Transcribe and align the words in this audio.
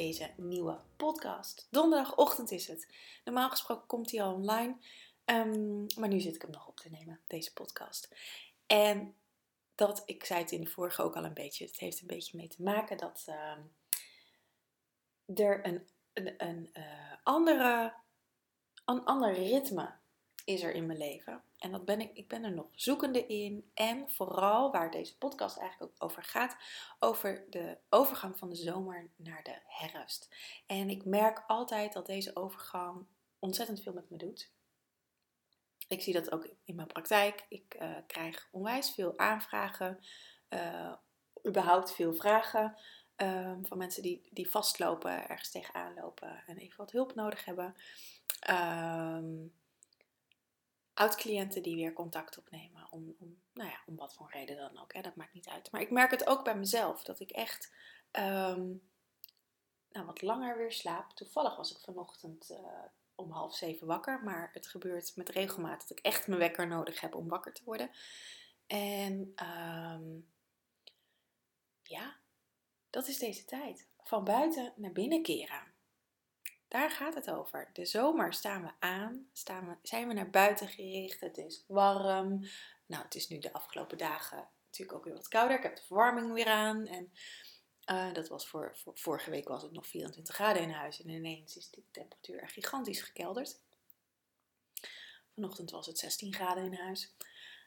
deze 0.00 0.30
nieuwe 0.36 0.80
podcast. 0.96 1.66
Donderdagochtend 1.70 2.50
is 2.50 2.66
het. 2.66 2.88
Normaal 3.24 3.50
gesproken 3.50 3.86
komt 3.86 4.10
hij 4.10 4.22
al 4.22 4.34
online, 4.34 4.76
um, 5.24 5.86
maar 5.98 6.08
nu 6.08 6.20
zit 6.20 6.34
ik 6.34 6.42
hem 6.42 6.50
nog 6.50 6.68
op 6.68 6.76
te 6.76 6.90
nemen, 6.90 7.20
deze 7.26 7.52
podcast. 7.52 8.08
En 8.66 9.14
dat, 9.74 10.02
ik 10.04 10.24
zei 10.24 10.40
het 10.40 10.50
in 10.50 10.60
de 10.60 10.70
vorige 10.70 11.02
ook 11.02 11.16
al 11.16 11.24
een 11.24 11.34
beetje, 11.34 11.66
het 11.66 11.78
heeft 11.78 12.00
een 12.00 12.06
beetje 12.06 12.36
mee 12.36 12.48
te 12.48 12.62
maken 12.62 12.96
dat 12.96 13.26
uh, 13.28 13.56
er 15.46 15.66
een, 15.66 15.88
een, 16.12 16.34
een 16.48 16.70
uh, 16.72 17.12
andere, 17.22 17.94
een 18.84 19.04
ander 19.04 19.32
ritme 19.32 19.98
is 20.44 20.62
er 20.62 20.74
in 20.74 20.86
mijn 20.86 20.98
leven. 20.98 21.42
En 21.58 21.70
dat 21.70 21.84
ben 21.84 22.00
ik, 22.00 22.10
ik 22.14 22.28
ben 22.28 22.44
er 22.44 22.52
nog 22.52 22.66
zoekende 22.72 23.26
in. 23.26 23.70
En 23.74 24.10
vooral 24.10 24.70
waar 24.72 24.90
deze 24.90 25.18
podcast 25.18 25.58
eigenlijk 25.58 25.92
ook 25.92 26.04
over 26.08 26.22
gaat, 26.22 26.56
over 26.98 27.44
de 27.50 27.78
overgang 27.88 28.38
van 28.38 28.48
de 28.48 28.54
zomer 28.54 29.10
naar 29.16 29.42
de 29.42 29.58
herfst. 29.66 30.28
En 30.66 30.90
ik 30.90 31.04
merk 31.04 31.44
altijd 31.46 31.92
dat 31.92 32.06
deze 32.06 32.36
overgang 32.36 33.06
ontzettend 33.38 33.82
veel 33.82 33.92
met 33.92 34.10
me 34.10 34.16
doet. 34.16 34.50
Ik 35.88 36.02
zie 36.02 36.12
dat 36.12 36.32
ook 36.32 36.48
in 36.64 36.74
mijn 36.74 36.88
praktijk. 36.88 37.44
Ik 37.48 37.76
uh, 37.80 37.96
krijg 38.06 38.48
onwijs 38.50 38.90
veel 38.90 39.18
aanvragen, 39.18 39.98
uh, 40.48 40.92
überhaupt 41.46 41.92
veel 41.92 42.14
vragen 42.14 42.76
um, 43.16 43.66
van 43.66 43.78
mensen 43.78 44.02
die, 44.02 44.28
die 44.30 44.50
vastlopen, 44.50 45.28
ergens 45.28 45.50
tegenaan 45.50 45.94
lopen 45.94 46.42
en 46.46 46.56
even 46.56 46.76
wat 46.76 46.90
hulp 46.90 47.14
nodig 47.14 47.44
hebben. 47.44 47.74
Um, 48.50 49.52
oud-cliënten 51.00 51.62
die 51.62 51.76
weer 51.76 51.92
contact 51.92 52.38
opnemen. 52.38 52.86
Om, 52.90 53.16
om, 53.18 53.40
nou 53.54 53.68
ja, 53.68 53.80
om 53.86 53.96
wat 53.96 54.14
voor 54.14 54.30
reden 54.30 54.56
dan 54.56 54.78
ook. 54.82 54.92
Hè, 54.92 55.00
dat 55.00 55.16
maakt 55.16 55.32
niet 55.32 55.48
uit. 55.48 55.70
Maar 55.70 55.80
ik 55.80 55.90
merk 55.90 56.10
het 56.10 56.26
ook 56.26 56.44
bij 56.44 56.56
mezelf. 56.56 57.02
Dat 57.02 57.20
ik 57.20 57.30
echt 57.30 57.74
um, 58.12 58.82
nou, 59.90 60.06
wat 60.06 60.22
langer 60.22 60.56
weer 60.56 60.72
slaap. 60.72 61.10
Toevallig 61.10 61.56
was 61.56 61.70
ik 61.70 61.80
vanochtend 61.80 62.50
uh, 62.50 62.58
om 63.14 63.30
half 63.30 63.54
zeven 63.54 63.86
wakker. 63.86 64.22
Maar 64.24 64.50
het 64.52 64.66
gebeurt 64.66 65.16
met 65.16 65.28
regelmaat 65.28 65.80
dat 65.80 65.98
ik 65.98 66.04
echt 66.04 66.26
mijn 66.26 66.40
wekker 66.40 66.66
nodig 66.66 67.00
heb 67.00 67.14
om 67.14 67.28
wakker 67.28 67.52
te 67.52 67.64
worden. 67.64 67.90
En 68.66 69.32
um, 69.42 70.30
ja, 71.82 72.16
dat 72.90 73.08
is 73.08 73.18
deze 73.18 73.44
tijd. 73.44 73.88
Van 74.02 74.24
buiten 74.24 74.72
naar 74.76 74.92
binnen 74.92 75.22
keren. 75.22 75.69
Daar 76.70 76.90
gaat 76.90 77.14
het 77.14 77.30
over. 77.30 77.70
De 77.72 77.84
zomer 77.84 78.32
staan 78.32 78.62
we 78.62 78.70
aan, 78.78 79.28
staan 79.32 79.68
we, 79.68 79.76
zijn 79.82 80.08
we 80.08 80.14
naar 80.14 80.30
buiten 80.30 80.68
gericht. 80.68 81.20
Het 81.20 81.38
is 81.38 81.64
warm. 81.66 82.44
Nou, 82.86 83.02
het 83.04 83.14
is 83.14 83.28
nu 83.28 83.38
de 83.38 83.52
afgelopen 83.52 83.98
dagen 83.98 84.48
natuurlijk 84.64 84.98
ook 84.98 85.04
weer 85.04 85.14
wat 85.14 85.28
kouder. 85.28 85.56
Ik 85.56 85.62
heb 85.62 85.76
de 85.76 85.82
verwarming 85.82 86.32
weer 86.32 86.46
aan. 86.46 86.86
En 86.86 87.12
uh, 87.90 88.12
dat 88.12 88.28
was 88.28 88.48
voor, 88.48 88.76
vorige 88.94 89.30
week 89.30 89.48
was 89.48 89.62
het 89.62 89.72
nog 89.72 89.86
24 89.86 90.34
graden 90.34 90.62
in 90.62 90.70
huis. 90.70 91.02
En 91.02 91.08
ineens 91.08 91.56
is 91.56 91.70
de 91.70 91.82
temperatuur 91.90 92.48
gigantisch 92.48 93.02
gekelderd. 93.02 93.60
Vanochtend 95.34 95.70
was 95.70 95.86
het 95.86 95.98
16 95.98 96.34
graden 96.34 96.64
in 96.64 96.74
huis. 96.74 97.14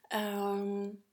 Um, 0.09 1.06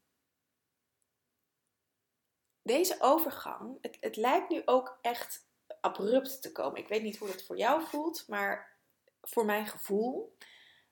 deze 2.62 2.97
overgang, 3.00 3.79
het, 3.81 3.97
het 4.00 4.17
lijkt 4.17 4.49
nu 4.49 4.62
ook 4.65 4.99
echt 5.03 5.49
abrupt 5.81 6.43
te 6.43 6.53
komen. 6.53 6.81
Ik 6.81 6.89
weet 6.89 7.03
niet 7.03 7.17
hoe 7.17 7.29
dat 7.29 7.43
voor 7.43 7.57
jou 7.57 7.87
voelt, 7.87 8.29
maar 8.29 8.77
voor 9.23 9.45
mijn 9.45 9.67
gevoel 9.67 10.37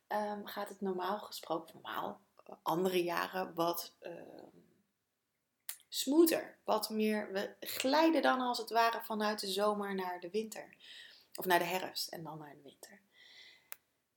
um, 0.08 0.46
gaat 0.46 0.68
het 0.68 0.80
normaal 0.80 1.18
gesproken, 1.18 1.74
normaal, 1.74 2.20
andere 2.62 3.02
jaren, 3.02 3.54
wat 3.54 3.94
uh, 4.02 4.12
smoother. 5.88 6.58
Wat 6.64 6.90
meer, 6.90 7.32
we 7.32 7.56
glijden 7.60 8.22
dan 8.22 8.40
als 8.40 8.58
het 8.58 8.70
ware 8.70 9.02
vanuit 9.02 9.40
de 9.40 9.48
zomer 9.48 9.94
naar 9.94 10.20
de 10.20 10.30
winter. 10.30 10.76
Of 11.34 11.44
naar 11.44 11.58
de 11.58 11.64
herfst 11.64 12.08
en 12.08 12.22
dan 12.22 12.38
naar 12.38 12.54
de 12.54 12.62
winter. 12.62 13.00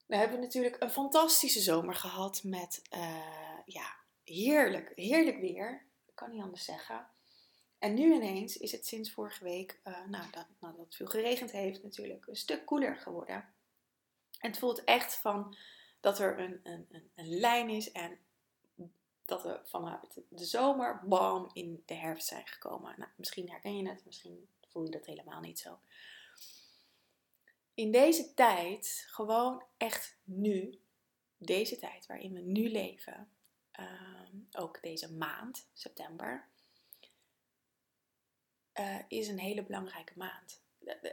We 0.05 0.15
hebben 0.15 0.39
natuurlijk 0.39 0.75
een 0.79 0.91
fantastische 0.91 1.59
zomer 1.59 1.95
gehad 1.95 2.43
met 2.43 2.81
uh, 2.93 3.59
ja, 3.65 3.95
heerlijk, 4.23 4.91
heerlijk 4.95 5.39
weer. 5.39 5.85
Ik 6.05 6.15
kan 6.15 6.29
niet 6.31 6.41
anders 6.41 6.65
zeggen. 6.65 7.07
En 7.81 7.93
nu 7.93 8.13
ineens 8.13 8.57
is 8.57 8.71
het 8.71 8.85
sinds 8.85 9.11
vorige 9.11 9.43
week, 9.43 9.79
uh, 9.83 10.05
nou, 10.05 10.31
dat, 10.31 10.45
nou, 10.59 10.79
het 10.79 10.95
veel 10.95 11.07
geregend 11.07 11.51
heeft 11.51 11.83
natuurlijk, 11.83 12.27
een 12.27 12.35
stuk 12.35 12.65
koeler 12.65 12.97
geworden. 12.97 13.35
En 14.39 14.49
het 14.49 14.57
voelt 14.57 14.83
echt 14.83 15.15
van 15.15 15.55
dat 15.99 16.19
er 16.19 16.39
een, 16.39 16.59
een, 16.63 16.87
een, 17.15 17.39
lijn 17.39 17.69
is 17.69 17.91
en 17.91 18.19
dat 19.25 19.43
we 19.43 19.59
vanuit 19.63 20.21
de 20.29 20.45
zomer, 20.45 21.01
bam, 21.07 21.49
in 21.53 21.83
de 21.85 21.93
herfst 21.93 22.27
zijn 22.27 22.47
gekomen. 22.47 22.93
Nou, 22.97 23.11
misschien 23.15 23.49
herken 23.49 23.77
je 23.77 23.89
het, 23.89 24.05
misschien 24.05 24.47
voel 24.67 24.83
je 24.83 24.91
dat 24.91 25.05
helemaal 25.05 25.41
niet 25.41 25.59
zo. 25.59 25.79
In 27.73 27.91
deze 27.91 28.33
tijd, 28.33 29.05
gewoon 29.07 29.63
echt 29.77 30.17
nu, 30.23 30.79
deze 31.37 31.77
tijd 31.77 32.05
waarin 32.05 32.33
we 32.33 32.39
nu 32.39 32.69
leven, 32.69 33.31
uh, 33.79 34.29
ook 34.51 34.81
deze 34.81 35.13
maand, 35.13 35.67
september, 35.73 36.50
uh, 38.79 38.95
is 39.07 39.27
een 39.27 39.39
hele 39.39 39.63
belangrijke 39.63 40.13
maand. 40.15 40.61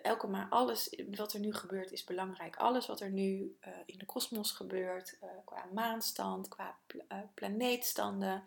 Elke 0.02 0.26
maand, 0.26 0.52
alles 0.52 1.02
wat 1.10 1.32
er 1.32 1.40
nu 1.40 1.54
gebeurt 1.54 1.92
is 1.92 2.04
belangrijk. 2.04 2.56
Alles 2.56 2.86
wat 2.86 3.00
er 3.00 3.10
nu 3.10 3.56
uh, 3.66 3.72
in 3.86 3.98
de 3.98 4.06
kosmos 4.06 4.50
gebeurt, 4.50 5.18
uh, 5.22 5.30
qua 5.44 5.64
maanstand, 5.72 6.48
qua 6.48 6.78
pl 6.86 6.98
planeetstanden, 7.34 8.44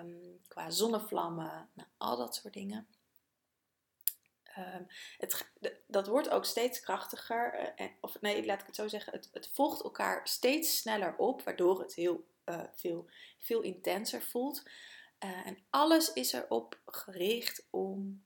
um, 0.00 0.40
qua 0.48 0.70
zonnevlammen, 0.70 1.68
nou, 1.72 1.88
al 1.96 2.16
dat 2.16 2.34
soort 2.34 2.54
dingen. 2.54 2.86
Um, 4.58 4.86
het, 5.18 5.50
dat 5.86 6.06
wordt 6.06 6.28
ook 6.28 6.44
steeds 6.44 6.80
krachtiger, 6.80 7.74
of 8.00 8.20
nee, 8.20 8.46
laat 8.46 8.60
ik 8.60 8.66
het 8.66 8.76
zo 8.76 8.88
zeggen, 8.88 9.12
het, 9.12 9.28
het 9.32 9.48
volgt 9.48 9.82
elkaar 9.82 10.28
steeds 10.28 10.76
sneller 10.76 11.16
op, 11.16 11.42
waardoor 11.42 11.80
het 11.80 11.94
heel 11.94 12.26
veel, 12.74 13.10
veel 13.38 13.60
intenser 13.60 14.22
voelt. 14.22 14.62
Uh, 15.24 15.46
en 15.46 15.58
alles 15.70 16.12
is 16.12 16.32
erop 16.32 16.80
gericht 16.84 17.66
om 17.70 18.24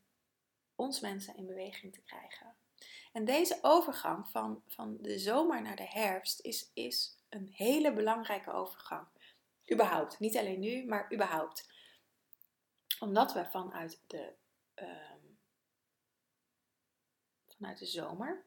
ons 0.75 1.00
mensen 1.00 1.37
in 1.37 1.47
beweging 1.47 1.93
te 1.93 2.03
krijgen. 2.03 2.56
En 3.12 3.25
deze 3.25 3.59
overgang 3.62 4.29
van, 4.29 4.62
van 4.67 4.97
de 5.00 5.19
zomer 5.19 5.62
naar 5.62 5.76
de 5.76 5.88
herfst 5.88 6.41
is, 6.41 6.71
is 6.75 7.19
een 7.29 7.49
hele 7.53 7.93
belangrijke 7.93 8.53
overgang. 8.53 9.06
Überhaupt. 9.73 10.19
Niet 10.19 10.37
alleen 10.37 10.61
nu, 10.61 10.85
maar 10.85 11.12
überhaupt. 11.12 11.71
Omdat 12.99 13.32
we 13.32 13.47
vanuit 13.47 14.03
de, 14.06 14.35
um, 14.75 15.38
vanuit 17.47 17.79
de 17.79 17.87
zomer, 17.87 18.44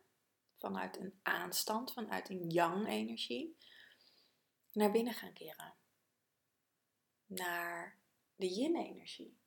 vanuit 0.58 0.98
een 0.98 1.20
aanstand, 1.24 1.94
vanuit 1.94 2.30
een 2.30 2.50
yang-energie, 2.50 3.58
naar 4.72 4.92
binnen 4.92 5.14
gaan 5.14 5.34
keren. 5.34 5.74
Naar 7.26 7.99
de 8.40 8.48
yin-energie. 8.48 9.38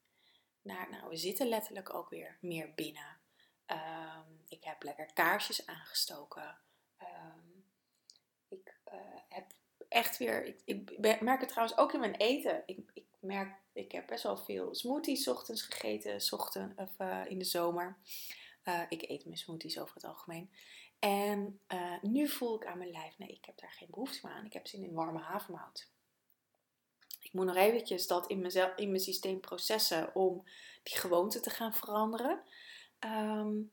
Nou, 0.62 0.91
nou, 0.91 1.09
we 1.09 1.17
zitten 1.17 1.49
letterlijk 1.49 1.94
ook 1.94 2.11
weer 2.11 2.39
meer 2.41 2.75
binnen. 2.75 3.21
Um, 3.67 4.43
ik 4.49 4.65
heb 4.65 4.83
lekker 4.83 5.12
kaarsjes 5.12 5.67
aangestoken. 5.67 6.59
Um, 6.99 7.65
ik 8.49 8.81
uh, 8.93 9.00
heb 9.29 9.53
echt 9.89 10.19
weer. 10.19 10.44
Ik, 10.44 10.61
ik, 10.65 11.21
merk 11.21 11.41
het 11.41 11.49
trouwens 11.49 11.79
ook 11.79 11.93
in 11.93 12.00
mijn 12.00 12.15
eten. 12.15 12.62
Ik, 12.67 12.91
ik 12.94 13.06
merk, 13.21 13.61
ik 13.73 13.93
heb 13.93 14.06
best 14.06 14.23
wel 14.23 14.37
veel 14.37 14.75
smoothies 14.75 15.29
ochtends 15.29 15.62
gegeten, 15.62 16.33
ochtend, 16.39 16.79
of 16.79 16.99
uh, 16.99 17.21
in 17.27 17.39
de 17.39 17.44
zomer. 17.44 17.99
Uh, 18.65 18.83
ik 18.89 19.03
eet 19.03 19.25
mijn 19.25 19.37
smoothies 19.37 19.79
over 19.79 19.94
het 19.94 20.05
algemeen. 20.05 20.50
En 20.99 21.61
nu 22.03 22.29
voel 22.29 22.56
ik 22.56 22.67
aan 22.67 22.79
mijn 22.79 22.91
lijf, 22.91 23.19
nee, 23.19 23.29
ik 23.29 23.44
heb 23.44 23.59
daar 23.59 23.73
geen 23.73 23.91
behoefte 23.91 24.27
meer 24.27 24.35
aan. 24.35 24.44
Ik 24.44 24.53
heb 24.53 24.67
zin 24.67 24.85
in 24.85 24.93
warme 24.93 25.21
havermout. 25.21 25.92
Ik 27.32 27.38
moet 27.38 27.46
nog 27.46 27.56
eventjes 27.56 28.06
dat 28.06 28.26
in, 28.26 28.40
mezelf, 28.40 28.76
in 28.76 28.88
mijn 28.88 29.02
systeem 29.02 29.40
processen 29.40 30.14
om 30.14 30.44
die 30.82 30.96
gewoonte 30.96 31.40
te 31.40 31.50
gaan 31.50 31.75
veranderen. 31.75 32.43
Um, 33.00 33.73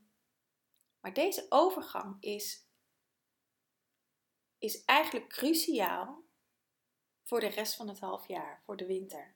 maar 1.00 1.13
deze 1.13 1.45
overgang 1.50 2.17
is, 2.19 2.67
is 4.57 4.85
eigenlijk 4.85 5.29
cruciaal 5.29 6.23
voor 7.23 7.39
de 7.39 7.47
rest 7.47 7.75
van 7.75 7.88
het 7.88 8.00
half 8.00 8.27
jaar, 8.27 8.61
voor 8.65 8.77
de 8.77 8.85
winter. 8.85 9.35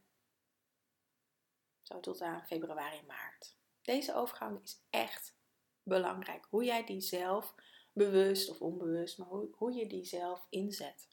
Zo 1.81 1.99
tot 1.99 2.21
aan 2.21 2.47
februari 2.47 3.01
maart. 3.07 3.55
Deze 3.81 4.15
overgang 4.15 4.61
is 4.63 4.81
echt 4.89 5.35
belangrijk. 5.81 6.45
Hoe 6.49 6.63
jij 6.63 6.85
die 6.85 7.01
zelf, 7.01 7.55
bewust 7.93 8.49
of 8.49 8.61
onbewust, 8.61 9.17
maar 9.17 9.27
hoe, 9.27 9.49
hoe 9.55 9.73
je 9.73 9.87
die 9.87 10.05
zelf 10.05 10.47
inzet. 10.49 11.12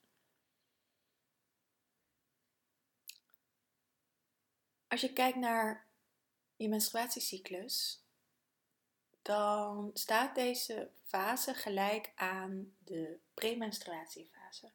Als 4.90 5.00
je 5.00 5.12
kijkt 5.12 5.38
naar 5.38 5.86
je 6.56 6.68
menstruatiecyclus, 6.68 8.04
dan 9.22 9.90
staat 9.94 10.34
deze 10.34 10.90
fase 11.04 11.54
gelijk 11.54 12.12
aan 12.14 12.74
de 12.78 13.18
premenstruatiefase. 13.34 14.70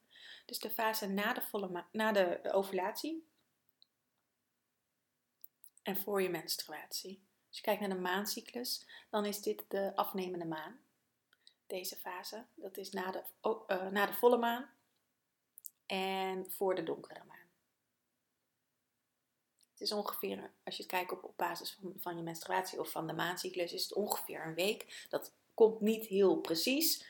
Dus 0.46 0.60
de 0.60 0.70
fase 0.70 1.08
na 1.08 1.34
de, 1.34 1.42
volle 1.42 1.86
na 1.92 2.12
de 2.12 2.52
ovulatie 2.52 3.28
en 5.82 5.98
voor 5.98 6.22
je 6.22 6.30
menstruatie. 6.30 7.24
Als 7.48 7.58
je 7.58 7.64
kijkt 7.64 7.80
naar 7.80 7.90
de 7.90 8.02
maancyclus, 8.02 8.88
dan 9.10 9.26
is 9.26 9.42
dit 9.42 9.66
de 9.68 9.96
afnemende 9.96 10.46
maan. 10.46 10.80
Deze 11.68 11.96
fase, 11.96 12.46
dat 12.54 12.78
is 12.78 12.92
na 12.92 13.12
de, 13.12 13.24
uh, 13.68 13.88
na 13.88 14.06
de 14.06 14.14
volle 14.14 14.38
maan 14.38 14.70
en 15.86 16.52
voor 16.52 16.76
de 16.76 16.84
donkere 16.84 17.24
maan. 17.24 17.35
Het 19.86 19.94
is 19.94 20.00
ongeveer, 20.00 20.52
als 20.64 20.78
je 20.78 20.86
kijkt 20.86 21.12
op, 21.12 21.24
op 21.24 21.38
basis 21.38 21.72
van, 21.72 21.94
van 21.98 22.18
je 22.18 22.24
menstruatie 22.24 22.80
of 22.80 22.92
van 22.92 23.08
de 23.08 23.14
maancyclus, 23.14 23.74
is 23.74 23.84
het 23.84 23.94
ongeveer 23.94 24.46
een 24.46 24.54
week. 24.54 25.06
Dat 25.10 25.34
komt 25.54 25.82
niet 25.82 26.06
heel 26.06 26.38
precies. 26.38 27.06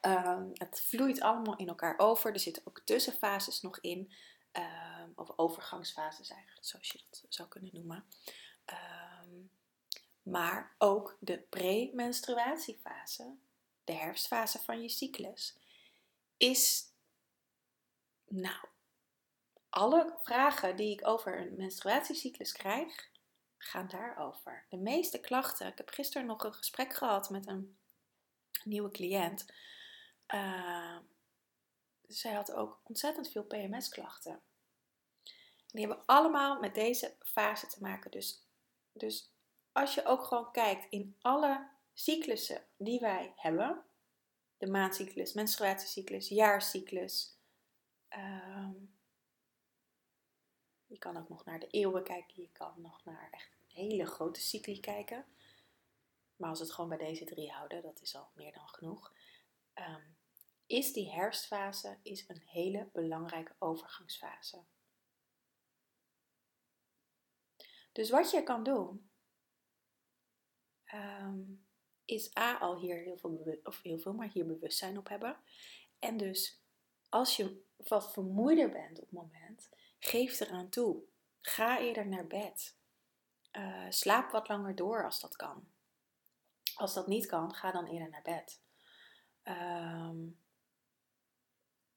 Ehm, 0.00 0.48
het 0.52 0.80
vloeit 0.80 1.20
allemaal 1.20 1.56
in 1.56 1.68
elkaar 1.68 1.98
over. 1.98 2.32
Er 2.32 2.40
zitten 2.40 2.62
ook 2.66 2.80
tussenfases 2.84 3.60
nog 3.60 3.80
in. 3.80 4.12
Um, 4.52 5.12
of 5.14 5.32
overgangsfases 5.36 6.30
eigenlijk, 6.30 6.66
zoals 6.66 6.88
je 6.88 7.00
dat 7.10 7.24
zou 7.28 7.48
kunnen 7.48 7.70
noemen. 7.72 8.04
Ehm, 8.64 9.42
maar 10.22 10.74
ook 10.78 11.16
de 11.20 11.38
premenstruatiefase, 11.38 13.36
de 13.84 13.92
herfstfase 13.92 14.58
van 14.58 14.82
je 14.82 14.88
cyclus, 14.88 15.56
is 16.36 16.84
nou 18.28 18.64
alle 19.70 20.18
vragen 20.22 20.76
die 20.76 20.92
ik 20.92 21.06
over 21.06 21.40
een 21.40 21.56
menstruatiecyclus 21.56 22.52
krijg, 22.52 23.08
gaan 23.58 23.88
daarover. 23.88 24.66
De 24.68 24.76
meeste 24.76 25.20
klachten. 25.20 25.66
Ik 25.66 25.78
heb 25.78 25.88
gisteren 25.88 26.26
nog 26.26 26.44
een 26.44 26.54
gesprek 26.54 26.94
gehad 26.94 27.30
met 27.30 27.46
een 27.46 27.78
nieuwe 28.64 28.90
cliënt. 28.90 29.52
Uh, 30.34 30.96
zij 32.06 32.32
had 32.32 32.52
ook 32.52 32.80
ontzettend 32.84 33.30
veel 33.30 33.44
PMS-klachten. 33.44 34.40
Die 35.66 35.86
hebben 35.86 36.06
allemaal 36.06 36.60
met 36.60 36.74
deze 36.74 37.16
fase 37.22 37.66
te 37.66 37.80
maken. 37.80 38.10
Dus, 38.10 38.42
dus 38.92 39.30
als 39.72 39.94
je 39.94 40.04
ook 40.04 40.24
gewoon 40.24 40.52
kijkt 40.52 40.86
in 40.90 41.16
alle 41.20 41.68
cyclussen 41.94 42.64
die 42.76 43.00
wij 43.00 43.32
hebben, 43.36 43.84
de 44.58 44.66
maandcyclus, 44.66 45.32
menstruatiecyclus, 45.32 46.28
jaarcyclus, 46.28 47.36
uh, 48.16 48.68
je 50.90 50.98
kan 50.98 51.16
ook 51.16 51.28
nog 51.28 51.44
naar 51.44 51.60
de 51.60 51.66
eeuwen 51.66 52.04
kijken. 52.04 52.42
Je 52.42 52.48
kan 52.52 52.80
nog 52.80 53.04
naar 53.04 53.28
echt 53.30 53.56
hele 53.68 54.06
grote 54.06 54.40
cycli 54.40 54.80
kijken. 54.80 55.26
Maar 56.36 56.48
als 56.48 56.58
we 56.58 56.64
het 56.64 56.74
gewoon 56.74 56.90
bij 56.90 56.98
deze 56.98 57.24
drie 57.24 57.50
houden, 57.50 57.82
dat 57.82 58.00
is 58.00 58.16
al 58.16 58.30
meer 58.34 58.52
dan 58.52 58.68
genoeg. 58.68 59.14
Um, 59.74 60.16
is 60.66 60.92
die 60.92 61.10
herfstfase 61.10 61.98
is 62.02 62.28
een 62.28 62.42
hele 62.46 62.88
belangrijke 62.92 63.54
overgangsfase. 63.58 64.64
Dus 67.92 68.10
wat 68.10 68.30
je 68.30 68.42
kan 68.42 68.62
doen, 68.62 69.10
um, 70.94 71.66
is 72.04 72.36
A 72.36 72.58
al 72.58 72.78
hier 72.78 72.96
heel 72.96 73.16
veel, 73.16 73.58
of 73.62 73.82
heel 73.82 73.98
veel, 73.98 74.12
maar 74.12 74.30
hier 74.30 74.46
bewustzijn 74.46 74.98
op 74.98 75.08
hebben. 75.08 75.36
En 75.98 76.16
dus 76.16 76.62
als 77.08 77.36
je 77.36 77.62
wat 77.76 78.12
vermoeider 78.12 78.70
bent 78.70 78.98
op 78.98 79.04
het 79.04 79.12
moment, 79.12 79.68
Geef 80.00 80.40
eraan 80.40 80.68
toe. 80.68 81.02
Ga 81.40 81.80
eerder 81.80 82.06
naar 82.06 82.26
bed. 82.26 82.76
Uh, 83.52 83.86
slaap 83.88 84.30
wat 84.30 84.48
langer 84.48 84.74
door 84.74 85.04
als 85.04 85.20
dat 85.20 85.36
kan. 85.36 85.68
Als 86.74 86.94
dat 86.94 87.06
niet 87.06 87.26
kan, 87.26 87.54
ga 87.54 87.70
dan 87.70 87.86
eerder 87.86 88.08
naar 88.08 88.22
bed. 88.22 88.60
Ehm, 89.42 90.16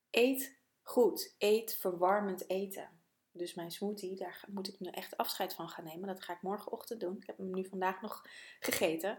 eet 0.10 0.58
goed. 0.82 1.36
Eet 1.38 1.76
verwarmend 1.76 2.50
eten. 2.50 3.02
Dus 3.32 3.54
mijn 3.54 3.72
smoothie, 3.72 4.16
daar 4.16 4.44
moet 4.48 4.68
ik 4.68 4.80
nu 4.80 4.90
echt 4.90 5.18
afscheid 5.18 5.54
van 5.54 5.70
gaan 5.70 5.84
nemen. 5.84 6.08
Dat 6.08 6.24
ga 6.24 6.34
ik 6.34 6.42
morgenochtend 6.42 7.00
doen. 7.00 7.18
Ik 7.18 7.28
heb 7.28 7.38
hem 7.38 7.54
nu 7.54 7.66
vandaag 7.66 8.02
nog 8.02 8.26
gegeten. 8.60 9.18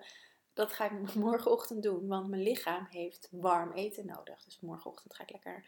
Dat 0.52 0.72
ga 0.72 0.90
ik 0.90 1.14
morgenochtend 1.14 1.82
doen, 1.82 2.06
want 2.06 2.28
mijn 2.28 2.42
lichaam 2.42 2.86
heeft 2.90 3.28
warm 3.30 3.72
eten 3.72 4.06
nodig. 4.06 4.44
Dus 4.44 4.60
morgenochtend 4.60 5.14
ga 5.14 5.22
ik 5.22 5.30
lekker 5.30 5.64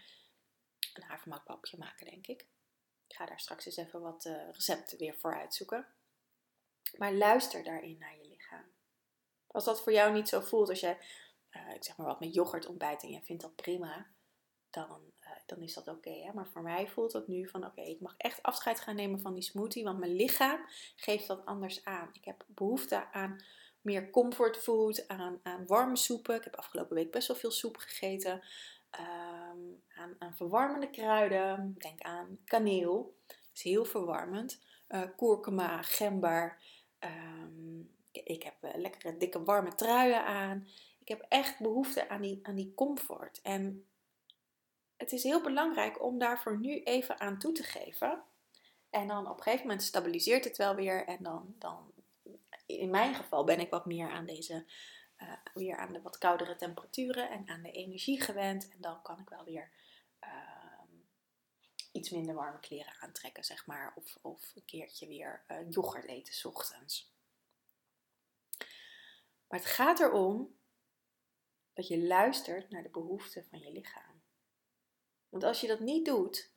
een 0.94 1.02
havermoutpapje 1.02 1.78
maken, 1.78 2.06
denk 2.06 2.26
ik. 2.26 2.46
Ik 3.08 3.16
ga 3.16 3.26
daar 3.26 3.40
straks 3.40 3.66
eens 3.66 3.76
even 3.76 4.00
wat 4.00 4.24
uh, 4.24 4.50
recepten 4.50 4.98
weer 4.98 5.14
voor 5.14 5.34
uitzoeken. 5.34 5.86
Maar 6.96 7.14
luister 7.14 7.64
daarin 7.64 7.98
naar 7.98 8.16
je 8.16 8.28
lichaam. 8.28 8.64
Als 9.46 9.64
dat 9.64 9.82
voor 9.82 9.92
jou 9.92 10.12
niet 10.12 10.28
zo 10.28 10.40
voelt, 10.40 10.68
als 10.68 10.80
je, 10.80 10.96
uh, 11.50 11.74
ik 11.74 11.84
zeg 11.84 11.96
maar 11.96 12.06
wat 12.06 12.20
met 12.20 12.34
yoghurt 12.34 12.66
ontbijt 12.66 13.02
en 13.02 13.10
je 13.10 13.20
vindt 13.22 13.42
dat 13.42 13.56
prima, 13.56 14.06
dan, 14.70 15.00
uh, 15.20 15.30
dan 15.46 15.62
is 15.62 15.74
dat 15.74 15.88
oké. 15.88 16.32
Maar 16.34 16.46
voor 16.46 16.62
mij 16.62 16.88
voelt 16.88 17.12
dat 17.12 17.28
nu 17.28 17.48
van 17.48 17.66
oké, 17.66 17.80
ik 17.80 18.00
mag 18.00 18.14
echt 18.16 18.42
afscheid 18.42 18.80
gaan 18.80 18.96
nemen 18.96 19.20
van 19.20 19.34
die 19.34 19.42
smoothie, 19.42 19.84
want 19.84 19.98
mijn 19.98 20.16
lichaam 20.16 20.60
geeft 20.96 21.26
dat 21.26 21.46
anders 21.46 21.84
aan. 21.84 22.10
Ik 22.12 22.24
heb 22.24 22.44
behoefte 22.46 23.12
aan 23.12 23.44
meer 23.80 24.10
comfortfood, 24.10 25.08
aan, 25.08 25.40
aan 25.42 25.66
warme 25.66 25.96
soepen. 25.96 26.34
Ik 26.34 26.44
heb 26.44 26.56
afgelopen 26.56 26.94
week 26.94 27.10
best 27.10 27.28
wel 27.28 27.36
veel 27.36 27.50
soep 27.50 27.76
gegeten. 27.76 28.42
Ehm, 28.90 29.58
aan, 29.94 30.14
aan, 30.18 30.36
verwarmende 30.36 30.90
kruiden. 30.90 31.74
Denk 31.78 32.00
aan 32.00 32.38
kaneel, 32.44 33.16
is 33.54 33.62
heel 33.62 33.84
verwarmend. 33.84 34.62
Uh, 34.88 35.02
kurkuma, 35.16 35.82
gember. 35.82 36.58
Ehm, 36.98 37.80
ik 38.10 38.42
heb 38.42 38.54
uh, 38.60 38.70
lekkere 38.74 39.16
dikke 39.16 39.42
warme 39.42 39.74
truien 39.74 40.24
aan. 40.24 40.66
Ik 40.98 41.08
heb 41.08 41.24
echt 41.28 41.58
behoefte 41.58 42.08
aan 42.08 42.20
die, 42.20 42.40
aan 42.42 42.54
die 42.54 42.74
comfort. 42.74 43.40
En 43.42 43.86
het 44.96 45.12
is 45.12 45.22
heel 45.22 45.42
belangrijk 45.42 46.02
om 46.02 46.18
daarvoor 46.18 46.58
nu 46.58 46.82
even 46.82 47.20
aan 47.20 47.38
toe 47.38 47.52
te 47.52 47.62
geven. 47.62 48.22
En 48.90 49.08
dan 49.08 49.30
op 49.30 49.36
een 49.36 49.42
gegeven 49.42 49.66
moment 49.66 49.82
stabiliseert 49.82 50.44
het 50.44 50.56
wel 50.56 50.74
weer. 50.74 51.06
En 51.06 51.22
dan, 51.22 51.54
dan 51.58 51.92
in 52.66 52.90
mijn 52.90 53.14
geval 53.14 53.44
ben 53.44 53.60
ik 53.60 53.70
wat 53.70 53.86
meer 53.86 54.10
aan 54.10 54.26
deze 54.26 54.64
uh, 55.18 55.32
weer 55.54 55.76
aan 55.76 55.92
de 55.92 56.02
wat 56.02 56.18
koudere 56.18 56.56
temperaturen 56.56 57.30
en 57.30 57.48
aan 57.48 57.62
de 57.62 57.70
energie 57.70 58.20
gewend. 58.20 58.68
En 58.68 58.80
dan 58.80 59.02
kan 59.02 59.18
ik 59.18 59.28
wel 59.28 59.44
weer 59.44 59.70
uh, 60.24 60.82
iets 61.92 62.10
minder 62.10 62.34
warme 62.34 62.60
kleren 62.60 63.00
aantrekken, 63.00 63.44
zeg 63.44 63.66
maar. 63.66 63.92
Of, 63.96 64.18
of 64.22 64.52
een 64.54 64.64
keertje 64.64 65.06
weer 65.06 65.44
uh, 65.48 65.70
yoghurt 65.70 66.06
eten 66.06 66.34
s 66.34 66.44
ochtends. 66.44 67.14
Maar 69.48 69.58
het 69.58 69.68
gaat 69.68 70.00
erom 70.00 70.58
dat 71.72 71.88
je 71.88 72.06
luistert 72.06 72.70
naar 72.70 72.82
de 72.82 72.88
behoeften 72.88 73.44
van 73.44 73.58
je 73.58 73.72
lichaam. 73.72 74.22
Want 75.28 75.44
als 75.44 75.60
je 75.60 75.66
dat 75.66 75.80
niet 75.80 76.04
doet 76.04 76.50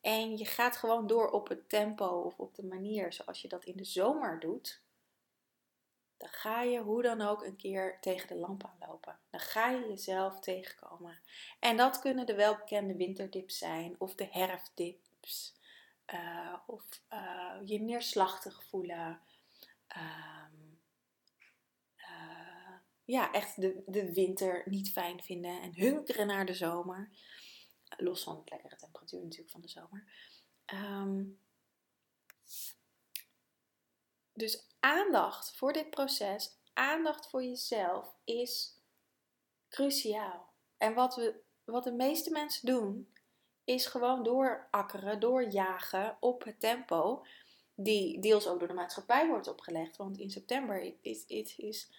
en 0.00 0.36
je 0.36 0.44
gaat 0.44 0.76
gewoon 0.76 1.06
door 1.06 1.30
op 1.30 1.48
het 1.48 1.68
tempo 1.68 2.06
of 2.06 2.38
op 2.38 2.54
de 2.54 2.64
manier 2.64 3.12
zoals 3.12 3.42
je 3.42 3.48
dat 3.48 3.64
in 3.64 3.76
de 3.76 3.84
zomer 3.84 4.40
doet, 4.40 4.82
dan 6.18 6.28
ga 6.28 6.62
je 6.62 6.80
hoe 6.80 7.02
dan 7.02 7.20
ook 7.20 7.44
een 7.44 7.56
keer 7.56 7.98
tegen 8.00 8.28
de 8.28 8.34
lamp 8.34 8.64
aanlopen. 8.64 9.18
Dan 9.30 9.40
ga 9.40 9.70
je 9.70 9.88
jezelf 9.88 10.40
tegenkomen. 10.40 11.20
En 11.58 11.76
dat 11.76 12.00
kunnen 12.00 12.26
de 12.26 12.34
welbekende 12.34 12.96
winterdips 12.96 13.58
zijn, 13.58 13.94
of 13.98 14.14
de 14.14 14.28
herfstdips, 14.30 15.56
uh, 16.14 16.54
of 16.66 17.02
uh, 17.12 17.54
je 17.64 17.80
neerslachtig 17.80 18.64
voelen. 18.64 19.20
Uh, 19.96 20.44
ja, 23.04 23.32
echt 23.32 23.60
de, 23.60 23.82
de 23.86 24.12
winter 24.12 24.62
niet 24.64 24.92
fijn 24.92 25.22
vinden 25.22 25.60
en 25.60 25.74
hunkeren 25.74 26.26
naar 26.26 26.46
de 26.46 26.54
zomer. 26.54 27.10
Los 27.96 28.22
van 28.22 28.42
de 28.44 28.50
lekkere 28.50 28.76
temperatuur 28.76 29.22
natuurlijk 29.22 29.50
van 29.50 29.60
de 29.60 29.68
zomer. 29.68 30.12
Um, 30.74 31.40
dus 34.38 34.66
aandacht 34.80 35.56
voor 35.56 35.72
dit 35.72 35.90
proces, 35.90 36.56
aandacht 36.72 37.28
voor 37.28 37.42
jezelf 37.42 38.14
is 38.24 38.80
cruciaal. 39.68 40.52
En 40.76 40.94
wat, 40.94 41.16
we, 41.16 41.40
wat 41.64 41.84
de 41.84 41.92
meeste 41.92 42.30
mensen 42.30 42.66
doen, 42.66 43.12
is 43.64 43.86
gewoon 43.86 44.22
doorakkeren, 44.22 45.20
doorjagen 45.20 46.16
op 46.20 46.44
het 46.44 46.60
tempo 46.60 47.24
die 47.74 48.20
deels 48.20 48.46
ook 48.46 48.58
door 48.58 48.68
de 48.68 48.74
maatschappij 48.74 49.28
wordt 49.28 49.48
opgelegd. 49.48 49.96
Want 49.96 50.18
in 50.18 50.30
september 50.30 50.94
is, 51.00 51.24
is, 51.26 51.56
is 51.56 51.90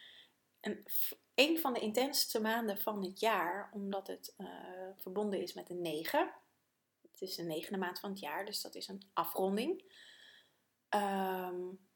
een, 0.62 0.86
een 1.34 1.60
van 1.60 1.74
de 1.74 1.80
intensste 1.80 2.42
maanden 2.42 2.78
van 2.78 3.04
het 3.04 3.20
jaar, 3.20 3.70
omdat 3.74 4.08
het 4.08 4.34
uh, 4.38 4.48
verbonden 4.96 5.42
is 5.42 5.54
met 5.54 5.70
een 5.70 5.82
9. 5.82 6.34
Het 7.12 7.22
is 7.22 7.36
de 7.36 7.44
negende 7.44 7.78
maand 7.78 8.00
van 8.00 8.10
het 8.10 8.20
jaar, 8.20 8.46
dus 8.46 8.62
dat 8.62 8.76
is 8.76 8.88
een 8.88 9.02
afronding. 9.14 9.84
Um, 10.90 11.89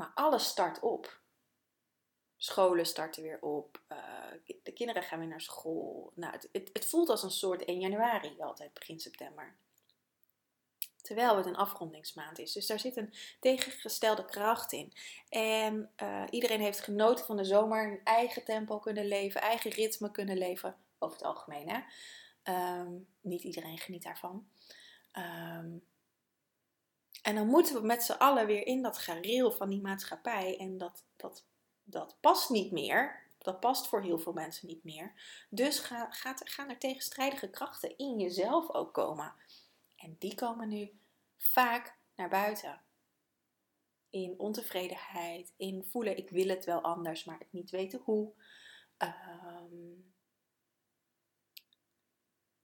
maar 0.00 0.12
alles 0.14 0.44
start 0.44 0.80
op. 0.80 1.20
Scholen 2.36 2.86
starten 2.86 3.22
weer 3.22 3.42
op. 3.42 3.80
Uh, 3.88 3.98
de 4.62 4.72
kinderen 4.72 5.02
gaan 5.02 5.18
weer 5.18 5.28
naar 5.28 5.40
school. 5.40 6.12
Nou, 6.14 6.32
het, 6.32 6.70
het, 6.72 6.86
voelt 6.86 7.08
als 7.08 7.22
een 7.22 7.30
soort 7.30 7.64
1 7.64 7.80
januari 7.80 8.34
altijd, 8.38 8.74
begin 8.74 9.00
september. 9.00 9.54
Terwijl 11.02 11.36
het 11.36 11.46
een 11.46 11.56
afrondingsmaand 11.56 12.38
is. 12.38 12.52
Dus 12.52 12.66
daar 12.66 12.78
zit 12.78 12.96
een 12.96 13.14
tegengestelde 13.40 14.24
kracht 14.24 14.72
in. 14.72 14.92
En 15.28 15.90
uh, 16.02 16.24
iedereen 16.30 16.60
heeft 16.60 16.80
genoten 16.80 17.24
van 17.24 17.36
de 17.36 17.44
zomer. 17.44 17.84
Een 17.84 18.04
eigen 18.04 18.44
tempo 18.44 18.78
kunnen 18.78 19.06
leven. 19.06 19.40
Eigen 19.40 19.70
ritme 19.70 20.10
kunnen 20.10 20.38
leven. 20.38 20.76
Over 20.98 21.16
het 21.16 21.26
algemeen, 21.26 21.68
hè. 21.68 21.80
Um, 22.80 23.08
niet 23.20 23.42
iedereen 23.42 23.78
geniet 23.78 24.02
daarvan. 24.02 24.48
Um, 25.18 25.82
en 27.22 27.34
dan 27.34 27.46
moeten 27.46 27.74
we 27.74 27.86
met 27.86 28.02
z'n 28.02 28.12
allen 28.12 28.46
weer 28.46 28.66
in 28.66 28.82
dat 28.82 28.98
gareel 28.98 29.52
van 29.52 29.68
die 29.68 29.80
maatschappij. 29.80 30.58
En 30.58 30.78
dat, 30.78 31.04
dat, 31.16 31.44
dat 31.84 32.16
past 32.20 32.50
niet 32.50 32.72
meer. 32.72 33.28
Dat 33.38 33.60
past 33.60 33.88
voor 33.88 34.02
heel 34.02 34.18
veel 34.18 34.32
mensen 34.32 34.66
niet 34.66 34.84
meer. 34.84 35.12
Dus 35.50 35.78
ga, 35.78 36.10
gaat, 36.10 36.50
gaan 36.50 36.68
er 36.68 36.78
tegenstrijdige 36.78 37.50
krachten 37.50 37.98
in 37.98 38.18
jezelf 38.18 38.70
ook 38.70 38.94
komen. 38.94 39.34
En 39.96 40.16
die 40.18 40.34
komen 40.34 40.68
nu 40.68 40.98
vaak 41.36 41.96
naar 42.14 42.28
buiten. 42.28 42.80
In 44.10 44.34
ontevredenheid, 44.38 45.52
in 45.56 45.84
voelen 45.84 46.16
ik 46.16 46.30
wil 46.30 46.48
het 46.48 46.64
wel 46.64 46.80
anders, 46.80 47.24
maar 47.24 47.38
het 47.38 47.52
niet 47.52 47.70
weten 47.70 48.00
hoe. 48.04 48.32
Um, 48.98 50.12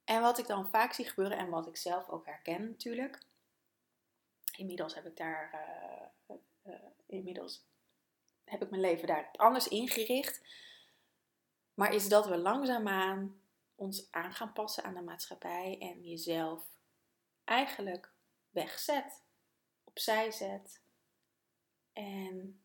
en 0.04 0.20
wat 0.20 0.38
ik 0.38 0.46
dan 0.46 0.70
vaak 0.70 0.92
zie 0.92 1.04
gebeuren 1.04 1.38
en 1.38 1.48
wat 1.48 1.66
ik 1.66 1.76
zelf 1.76 2.08
ook 2.08 2.26
herken 2.26 2.68
natuurlijk, 2.68 3.18
inmiddels 4.56 4.94
heb 4.94 5.06
ik 5.06 5.16
daar, 5.16 5.66
uh, 6.28 6.36
uh, 6.66 6.74
inmiddels 7.06 7.64
heb 8.44 8.62
ik 8.62 8.70
mijn 8.70 8.82
leven 8.82 9.06
daar 9.06 9.28
anders 9.32 9.68
ingericht. 9.68 10.40
Maar 11.74 11.94
is 11.94 12.08
dat 12.08 12.26
we 12.26 12.38
langzaamaan 12.38 13.40
ons 13.74 14.10
aan 14.10 14.32
gaan 14.32 14.52
passen 14.52 14.84
aan 14.84 14.94
de 14.94 15.02
maatschappij 15.02 15.78
en 15.80 16.02
jezelf 16.02 16.64
eigenlijk 17.44 18.12
wegzet, 18.50 19.22
opzij 19.84 20.30
zet 20.30 20.82
en 21.92 22.64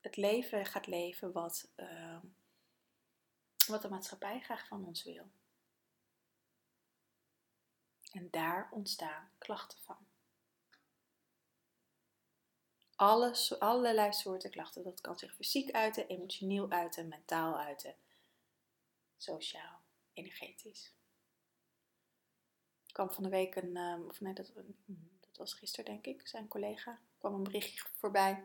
het 0.00 0.16
leven 0.16 0.66
gaat 0.66 0.86
leven 0.86 1.32
wat, 1.32 1.72
uh, 1.76 2.18
wat 3.66 3.82
de 3.82 3.88
maatschappij 3.88 4.40
graag 4.40 4.66
van 4.66 4.86
ons 4.86 5.02
wil. 5.04 5.30
En 8.12 8.30
daar 8.30 8.68
ontstaan 8.70 9.30
klachten 9.38 9.78
van. 9.78 10.11
Alles, 13.02 13.58
allerlei 13.58 14.12
soorten 14.12 14.50
klachten. 14.50 14.82
Dat 14.82 15.00
kan 15.00 15.18
zich 15.18 15.34
fysiek 15.34 15.70
uiten, 15.70 16.08
emotioneel 16.08 16.70
uiten, 16.70 17.08
mentaal 17.08 17.58
uiten, 17.58 17.94
sociaal, 19.16 19.80
energetisch. 20.12 20.94
Er 22.86 22.92
kwam 22.92 23.10
van 23.10 23.22
de 23.22 23.28
week 23.28 23.54
een, 23.54 23.76
ehm, 23.76 24.02
of 24.02 24.20
nee, 24.20 24.34
dat, 24.34 24.52
dat 25.20 25.36
was 25.36 25.54
gisteren 25.54 25.84
denk 25.84 26.06
ik, 26.06 26.28
zijn 26.28 26.48
collega, 26.48 27.00
kwam 27.18 27.34
een 27.34 27.42
berichtje 27.42 27.88
voorbij 27.98 28.44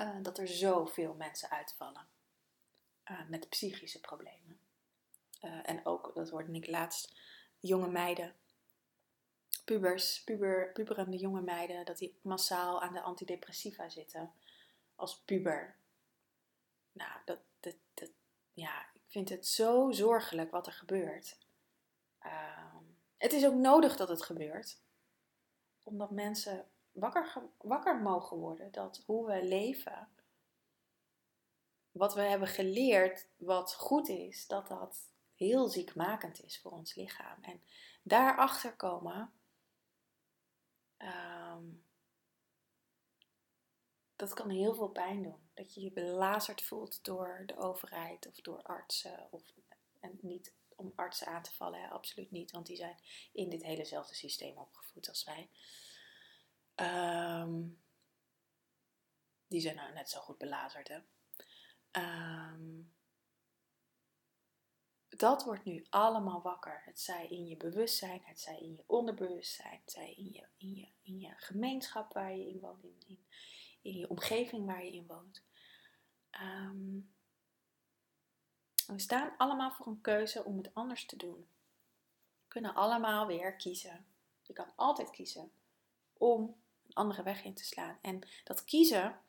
uh, 0.00 0.16
dat 0.22 0.38
er 0.38 0.48
zoveel 0.48 1.14
mensen 1.14 1.50
uitvallen 1.50 2.06
uh, 3.10 3.28
met 3.28 3.48
psychische 3.48 4.00
problemen. 4.00 4.60
Uh, 5.44 5.68
en 5.68 5.86
ook, 5.86 6.12
dat 6.14 6.30
hoorde 6.30 6.52
ik 6.52 6.66
laatst, 6.66 7.16
jonge 7.60 7.88
meiden 7.88 8.34
pubers, 9.64 10.24
puber, 10.24 10.72
puberende 10.72 11.16
jonge 11.16 11.40
meiden, 11.40 11.84
dat 11.84 11.98
die 11.98 12.18
massaal 12.22 12.82
aan 12.82 12.92
de 12.92 13.00
antidepressiva 13.00 13.88
zitten 13.88 14.32
als 14.94 15.20
puber. 15.20 15.76
Nou, 16.92 17.20
dat, 17.24 17.38
dat, 17.60 18.10
ja, 18.52 18.80
ik 18.94 19.02
vind 19.08 19.28
het 19.28 19.46
zo 19.46 19.90
zorgelijk 19.90 20.50
wat 20.50 20.66
er 20.66 20.72
gebeurt. 20.72 21.38
Uh, 22.22 22.76
het 23.16 23.32
is 23.32 23.46
ook 23.46 23.54
nodig 23.54 23.96
dat 23.96 24.08
het 24.08 24.22
gebeurt, 24.22 24.82
omdat 25.82 26.10
mensen 26.10 26.70
wakker, 26.92 27.50
wakker 27.58 27.96
mogen 27.96 28.36
worden 28.36 28.72
dat 28.72 29.02
hoe 29.06 29.26
we 29.26 29.44
leven, 29.44 30.08
wat 31.90 32.14
we 32.14 32.20
hebben 32.20 32.48
geleerd, 32.48 33.28
wat 33.36 33.74
goed 33.74 34.08
is, 34.08 34.46
dat 34.46 34.68
dat 34.68 35.10
heel 35.34 35.68
ziekmakend 35.68 36.42
is 36.42 36.60
voor 36.60 36.70
ons 36.70 36.94
lichaam. 36.94 37.42
En 37.42 37.62
daarachter 38.02 38.76
komen 38.76 39.32
Um, 41.02 41.84
dat 44.16 44.34
kan 44.34 44.50
heel 44.50 44.74
veel 44.74 44.88
pijn 44.88 45.22
doen. 45.22 45.50
Dat 45.54 45.74
je 45.74 45.80
je 45.80 45.92
belazerd 45.92 46.62
voelt 46.62 47.04
door 47.04 47.42
de 47.46 47.56
overheid 47.56 48.26
of 48.26 48.34
door 48.34 48.62
artsen. 48.62 49.28
Of, 49.30 49.42
en 50.00 50.18
niet 50.20 50.54
om 50.76 50.92
artsen 50.94 51.26
aan 51.26 51.42
te 51.42 51.54
vallen, 51.54 51.80
hè, 51.80 51.88
absoluut 51.88 52.30
niet, 52.30 52.50
want 52.50 52.66
die 52.66 52.76
zijn 52.76 53.00
in 53.32 53.50
dit 53.50 53.62
helezelfde 53.62 54.14
systeem 54.14 54.58
opgevoed 54.58 55.08
als 55.08 55.24
wij. 55.24 55.50
Um, 57.40 57.82
die 59.48 59.60
zijn 59.60 59.76
nou 59.76 59.92
net 59.92 60.10
zo 60.10 60.20
goed 60.20 60.38
belazerd, 60.38 60.88
hè. 60.88 60.98
Um, 62.00 62.92
dat 65.16 65.44
wordt 65.44 65.64
nu 65.64 65.86
allemaal 65.90 66.42
wakker. 66.42 66.82
Het 66.84 67.00
zij 67.00 67.26
in 67.28 67.46
je 67.46 67.56
bewustzijn, 67.56 68.20
het 68.24 68.40
zij 68.40 68.58
in 68.58 68.74
je 68.74 68.84
onderbewustzijn, 68.86 69.80
het 69.84 69.92
zij 69.92 70.14
in 70.14 70.32
je, 70.32 70.46
in 70.56 70.74
je, 70.74 70.88
in 71.02 71.20
je 71.20 71.32
gemeenschap 71.36 72.12
waar 72.12 72.36
je 72.36 72.48
in 72.48 72.60
woont, 72.60 72.84
in, 73.82 73.98
je 73.98 74.08
omgeving 74.08 74.66
waar 74.66 74.84
je 74.84 74.92
in 74.92 75.06
woont. 75.06 75.42
Um, 76.42 77.12
we 78.86 78.98
staan 78.98 79.36
allemaal 79.36 79.72
voor 79.72 79.86
een 79.86 80.00
keuze 80.00 80.44
om 80.44 80.56
het 80.56 80.74
anders 80.74 81.06
te 81.06 81.16
doen. 81.16 81.48
We 82.42 82.48
kunnen 82.48 82.74
allemaal 82.74 83.26
weer 83.26 83.56
kiezen. 83.56 84.06
Je 84.42 84.52
kan 84.52 84.72
altijd 84.76 85.10
kiezen 85.10 85.52
om 86.12 86.42
een 86.86 86.94
andere 86.94 87.22
weg 87.22 87.44
in 87.44 87.54
te 87.54 87.64
slaan. 87.64 87.98
En 88.02 88.28
dat 88.44 88.64
kiezen, 88.64 89.20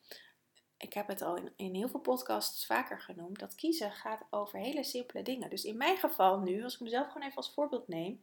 ik 0.83 0.93
heb 0.93 1.07
het 1.07 1.21
al 1.21 1.35
in, 1.35 1.53
in 1.55 1.75
heel 1.75 1.89
veel 1.89 1.99
podcasts 1.99 2.65
vaker 2.65 3.01
genoemd, 3.01 3.39
dat 3.39 3.55
kiezen 3.55 3.91
gaat 3.91 4.23
over 4.29 4.59
hele 4.59 4.83
simpele 4.83 5.23
dingen. 5.23 5.49
Dus 5.49 5.63
in 5.63 5.77
mijn 5.77 5.97
geval 5.97 6.39
nu, 6.39 6.63
als 6.63 6.73
ik 6.73 6.79
mezelf 6.79 7.07
gewoon 7.07 7.23
even 7.23 7.37
als 7.37 7.53
voorbeeld 7.53 7.87
neem, 7.87 8.21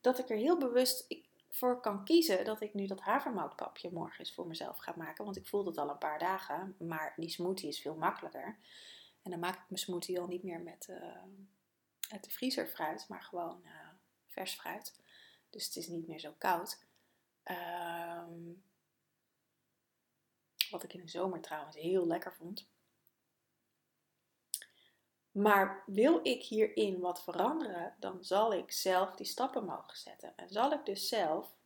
dat 0.00 0.18
ik 0.18 0.30
er 0.30 0.36
heel 0.36 0.58
bewust 0.58 1.06
voor 1.50 1.80
kan 1.80 2.04
kiezen 2.04 2.44
dat 2.44 2.60
ik 2.60 2.74
nu 2.74 2.86
dat 2.86 3.00
havermoutpapje 3.00 3.90
morgen 3.92 4.18
eens 4.18 4.34
voor 4.34 4.46
mezelf 4.46 4.76
ga 4.76 4.94
maken. 4.96 5.24
Want 5.24 5.36
ik 5.36 5.46
voel 5.46 5.64
dat 5.64 5.78
al 5.78 5.90
een 5.90 5.98
paar 5.98 6.18
dagen, 6.18 6.76
maar 6.78 7.14
die 7.16 7.28
smoothie 7.28 7.68
is 7.68 7.80
veel 7.80 7.94
makkelijker. 7.94 8.56
En 9.22 9.30
dan 9.30 9.40
maak 9.40 9.54
ik 9.54 9.68
mijn 9.68 9.80
smoothie 9.80 10.20
al 10.20 10.26
niet 10.26 10.42
meer 10.42 10.60
met 10.60 10.90
uit 12.10 12.24
de 12.24 12.30
vriezerfruit, 12.30 13.08
maar 13.08 13.22
gewoon 13.22 13.60
uh, 13.64 13.70
vers 14.26 14.54
fruit. 14.54 15.00
Dus 15.50 15.64
het 15.64 15.76
is 15.76 15.88
niet 15.88 16.06
meer 16.06 16.20
zo 16.20 16.34
koud. 16.38 16.78
Ehm 17.42 18.52
wat 20.70 20.82
ik 20.82 20.92
in 20.92 21.00
de 21.00 21.08
zomer 21.08 21.40
trouwens 21.40 21.76
heel 21.76 22.06
lekker 22.06 22.34
vond. 22.34 22.68
Maar 25.30 25.82
wil 25.86 26.20
ik 26.22 26.42
hierin 26.42 27.00
wat 27.00 27.22
veranderen, 27.22 27.94
dan 27.98 28.24
zal 28.24 28.52
ik 28.52 28.72
zelf 28.72 29.14
die 29.14 29.26
stappen 29.26 29.64
mogen 29.64 29.96
zetten. 29.96 30.36
En 30.36 30.48
zal 30.48 30.72
ik 30.72 30.84
dus 30.84 31.08
zelf 31.08 31.56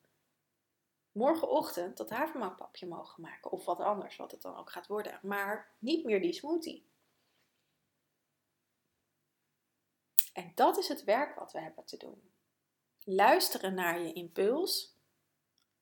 morgenochtend 1.12 1.96
dat 1.96 2.10
havermoutpapje 2.10 2.86
mogen 2.86 3.22
maken. 3.22 3.50
Of 3.50 3.64
wat 3.64 3.80
anders, 3.80 4.16
wat 4.16 4.30
het 4.30 4.42
dan 4.42 4.56
ook 4.56 4.70
gaat 4.70 4.86
worden. 4.86 5.20
Maar 5.22 5.74
niet 5.78 6.04
meer 6.04 6.20
die 6.20 6.32
smoothie. 6.32 6.88
En 10.32 10.52
dat 10.54 10.78
is 10.78 10.88
het 10.88 11.04
werk 11.04 11.34
wat 11.34 11.52
we 11.52 11.60
hebben 11.60 11.84
te 11.84 11.96
doen. 11.96 12.32
Luisteren 13.04 13.74
naar 13.74 14.00
je 14.00 14.12
impuls 14.12 14.98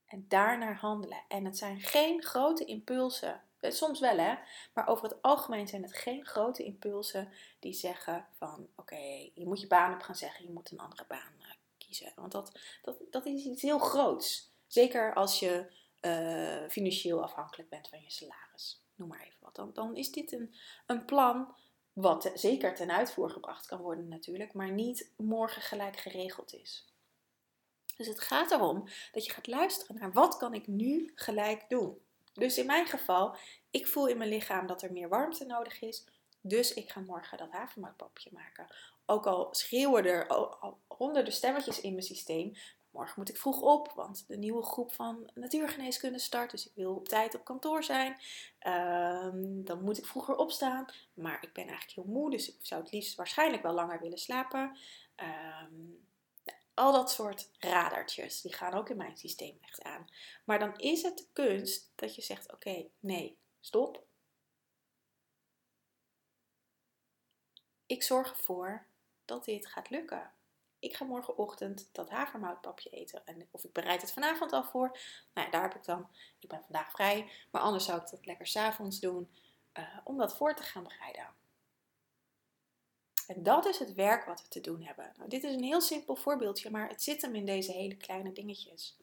en 0.09 0.25
daarnaar 0.29 0.77
handelen. 0.77 1.23
En 1.29 1.45
het 1.45 1.59
zijn 1.59 1.81
geen 1.81 2.23
grote 2.23 2.65
impulsen. 2.65 3.43
Eh, 3.61 3.71
soms 3.71 4.01
wel 4.01 4.19
hè, 4.19 4.35
maar 4.75 4.89
over 4.89 5.05
het 5.05 5.23
algemeen 5.23 5.69
zijn 5.69 5.83
het 5.83 5.95
geen 5.95 6.27
grote 6.27 6.65
impulsen 6.65 7.33
die 7.59 7.73
zeggen 7.73 8.27
van 8.33 8.69
oké, 8.77 9.31
je 9.35 9.47
moet 9.47 9.61
je 9.61 9.67
baan 9.67 9.95
op 9.95 10.01
gaan 10.01 10.15
zeggen, 10.15 10.45
je 10.45 10.53
moet 10.53 10.71
een 10.71 10.79
andere 10.79 11.05
baan 11.09 11.33
uh, 11.39 11.47
kiezen. 11.79 12.13
Want 12.17 12.33
dat, 12.33 12.61
dat, 12.83 12.97
dat 13.11 13.27
is 13.27 13.45
iets 13.45 13.63
heel 13.63 13.79
groots. 13.79 14.53
Zeker 14.67 15.15
als 15.15 15.39
je 15.39 15.73
uh, 16.01 16.69
financieel 16.69 17.23
afhankelijk 17.23 17.69
bent 17.69 17.89
van 17.89 18.03
je 18.03 18.11
salaris. 18.11 18.83
noem 18.95 19.09
maar 19.09 19.21
even 19.21 19.39
wat. 19.41 19.55
Dan, 19.55 19.71
dan 19.73 19.97
is 19.97 20.11
dit 20.11 20.33
een, 20.33 20.55
een 20.87 21.05
plan 21.05 21.55
wat 21.93 22.31
zeker 22.35 22.75
ten 22.75 22.91
uitvoer 22.91 23.31
gebracht 23.31 23.67
kan 23.67 23.81
worden 23.81 24.09
natuurlijk, 24.09 24.53
maar 24.53 24.71
niet 24.71 25.13
morgen 25.17 25.63
gelijk 25.63 25.97
geregeld 25.97 26.55
is. 26.55 26.87
Dus 27.99 28.07
het 28.07 28.21
gaat 28.21 28.51
erom 28.51 28.85
dat 29.13 29.25
je 29.25 29.33
gaat 29.33 29.47
luisteren 29.47 29.97
naar 29.99 30.13
wat 30.13 30.37
kan 30.37 30.55
ik 30.55 30.67
nu 30.67 31.13
gelijk 31.15 31.65
doen. 31.69 31.99
Dus 32.33 32.59
in 32.59 32.67
mijn 32.67 32.87
geval, 32.87 33.37
ik 33.71 33.87
voel 33.87 34.07
in 34.07 34.19
mijn 34.19 34.31
lichaam 34.31 34.67
dat 34.67 34.83
er 34.83 34.93
meer 34.93 35.09
warmte 35.09 35.45
nodig 35.45 35.81
is. 35.81 36.05
Dus 36.41 36.75
ik 36.75 36.91
ga 36.91 37.01
morgen 37.01 37.39
dat 37.39 37.51
havermoutpapje 37.51 38.31
maken. 38.33 38.67
Ook 39.07 39.27
al 39.27 39.49
schreeuwen 39.51 40.05
er 40.05 40.27
honderden 40.87 41.33
stemmetjes 41.33 41.81
in 41.81 41.93
mijn 41.93 42.05
systeem. 42.05 42.53
Morgen 42.91 43.15
moet 43.17 43.29
ik 43.29 43.37
vroeg 43.37 43.61
op, 43.61 43.93
want 43.93 44.25
de 44.29 44.37
nieuwe 44.37 44.63
groep 44.63 44.93
van 44.93 45.31
natuurgeneeskunde 45.35 46.19
start. 46.19 46.51
Dus 46.51 46.67
ik 46.67 46.73
wil 46.75 46.95
op 46.95 47.09
tijd 47.09 47.35
op 47.35 47.45
kantoor 47.45 47.85
zijn. 47.85 48.17
Ehm, 48.59 49.63
dan 49.65 49.83
moet 49.83 49.99
ik 49.99 50.07
vroeger 50.07 50.37
opstaan. 50.37 50.87
Maar 51.15 51.39
ik 51.41 51.53
ben 51.53 51.67
eigenlijk 51.67 51.95
heel 51.95 52.15
moe, 52.15 52.31
dus 52.31 52.49
ik 52.49 52.57
zou 52.61 52.83
het 52.83 52.93
liefst 52.93 53.17
waarschijnlijk 53.17 53.63
wel 53.63 53.75
langer 53.75 54.01
willen 54.01 54.19
slapen. 54.19 54.79
Um, 55.71 56.08
al 56.79 56.93
dat 56.93 57.11
soort 57.11 57.51
radertjes, 57.59 58.41
die 58.41 58.55
gaan 58.55 58.75
ook 58.75 58.89
in 58.89 58.97
mijn 58.97 59.17
systeem 59.17 59.59
echt 59.61 59.83
aan. 59.83 60.07
Maar 60.45 60.59
dan 60.59 60.79
is 60.79 61.03
het 61.03 61.19
de 61.19 61.27
kunst 61.33 61.93
dat 61.95 62.15
je 62.15 62.23
zegt: 62.23 62.53
oké, 62.53 62.87
nee, 63.01 63.39
stop. 63.61 64.07
Ik 67.87 68.03
zorg 68.03 68.31
ervoor 68.31 68.87
dat 69.25 69.45
dit 69.45 69.67
gaat 69.67 69.91
lukken. 69.91 70.33
Ik 70.79 70.97
ga 70.97 71.05
morgenochtend 71.05 71.89
dat 71.93 72.11
havermoutpapje 72.11 72.91
eten. 72.91 73.23
En 73.25 73.49
of 73.51 73.65
ik 73.65 73.73
bereid 73.73 74.01
het 74.01 74.13
vanavond 74.13 74.53
al 74.53 74.65
voor. 74.65 74.99
Nou 75.35 75.47
ja, 75.47 75.51
daar 75.51 75.63
heb 75.63 75.75
ik 75.75 75.85
dan. 75.85 76.09
Ik 76.39 76.49
ben 76.49 76.63
vandaag 76.63 76.91
vrij. 76.91 77.31
Maar 77.51 77.63
anders 77.63 77.85
zou 77.85 78.01
ik 78.01 78.11
dat 78.11 78.27
lekker 78.27 78.47
s'avonds 78.47 79.01
doen. 79.01 79.31
Uh, 79.79 79.99
om 80.05 80.17
dat 80.19 80.37
voor 80.37 80.55
te 80.55 80.63
gaan 80.63 80.83
bereiden. 80.83 81.35
En 83.29 83.43
dat 83.43 83.67
is 83.67 83.79
het 83.79 83.95
werk 83.95 84.25
wat 84.25 84.43
we 84.43 84.49
te 84.49 84.61
doen 84.61 84.83
hebben. 84.83 85.13
Nou, 85.17 85.29
dit 85.29 85.45
is 85.45 85.55
een 85.55 85.63
heel 85.63 85.81
simpel 85.81 86.17
voorbeeldje, 86.17 86.71
maar 86.71 86.89
het 86.89 87.03
zit 87.03 87.23
hem 87.23 87.35
in 87.35 87.47
deze 87.47 87.73
hele 87.73 87.97
kleine 87.97 88.33
dingetjes. 88.33 88.97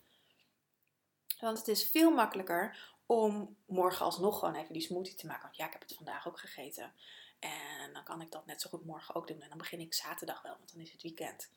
Want 1.40 1.58
het 1.58 1.68
is 1.68 1.90
veel 1.90 2.12
makkelijker 2.12 2.94
om 3.06 3.58
morgen 3.66 4.06
alsnog 4.06 4.40
gewoon 4.40 4.56
even 4.56 4.74
die 4.74 4.82
smoothie 4.82 5.16
te 5.16 5.28
maken. 5.28 5.44
Want 5.44 5.56
ja, 5.56 5.66
ik 5.66 5.72
heb 5.72 5.82
het 5.82 5.94
vandaag 5.94 6.28
ook 6.28 6.40
gegeten. 6.40 6.94
En 7.40 7.94
dan 7.94 8.04
kan 8.04 8.22
ik 8.22 8.32
dat 8.32 8.46
net 8.46 8.62
zo 8.62 8.70
goed 8.70 8.86
morgen 8.86 9.16
ook 9.16 9.28
doen. 9.28 9.42
En 9.42 9.50
dan 9.50 9.58
begin 9.58 9.80
ik 9.80 9.94
zaterdag 9.94 10.42
wel, 10.42 10.56
want 10.58 10.72
dan 10.72 10.82
is 10.82 10.92
het 10.92 11.02
weekend. 11.02 11.52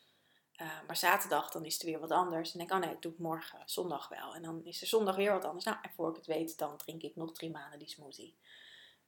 Uh, 0.56 0.82
maar 0.86 0.96
zaterdag, 0.96 1.50
dan 1.50 1.64
is 1.64 1.74
het 1.74 1.82
weer 1.82 2.00
wat 2.00 2.10
anders. 2.10 2.52
En 2.52 2.58
denk 2.58 2.70
ik, 2.70 2.76
oh 2.76 2.82
nee, 2.82 2.94
ik 2.94 3.02
doe 3.02 3.12
het 3.12 3.20
morgen, 3.20 3.62
zondag 3.64 4.08
wel. 4.08 4.34
En 4.34 4.42
dan 4.42 4.64
is 4.64 4.80
er 4.80 4.86
zondag 4.86 5.16
weer 5.16 5.32
wat 5.32 5.44
anders. 5.44 5.64
Nou, 5.64 5.76
en 5.82 5.90
voor 5.90 6.10
ik 6.10 6.16
het 6.16 6.26
weet, 6.26 6.58
dan 6.58 6.76
drink 6.76 7.02
ik 7.02 7.16
nog 7.16 7.32
drie 7.32 7.50
maanden 7.50 7.78
die 7.78 7.88
smoothie. 7.88 8.36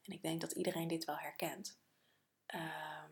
En 0.03 0.13
ik 0.13 0.23
denk 0.23 0.41
dat 0.41 0.53
iedereen 0.53 0.89
dit 0.89 1.05
wel 1.05 1.17
herkent. 1.17 1.79
Uh, 2.55 3.05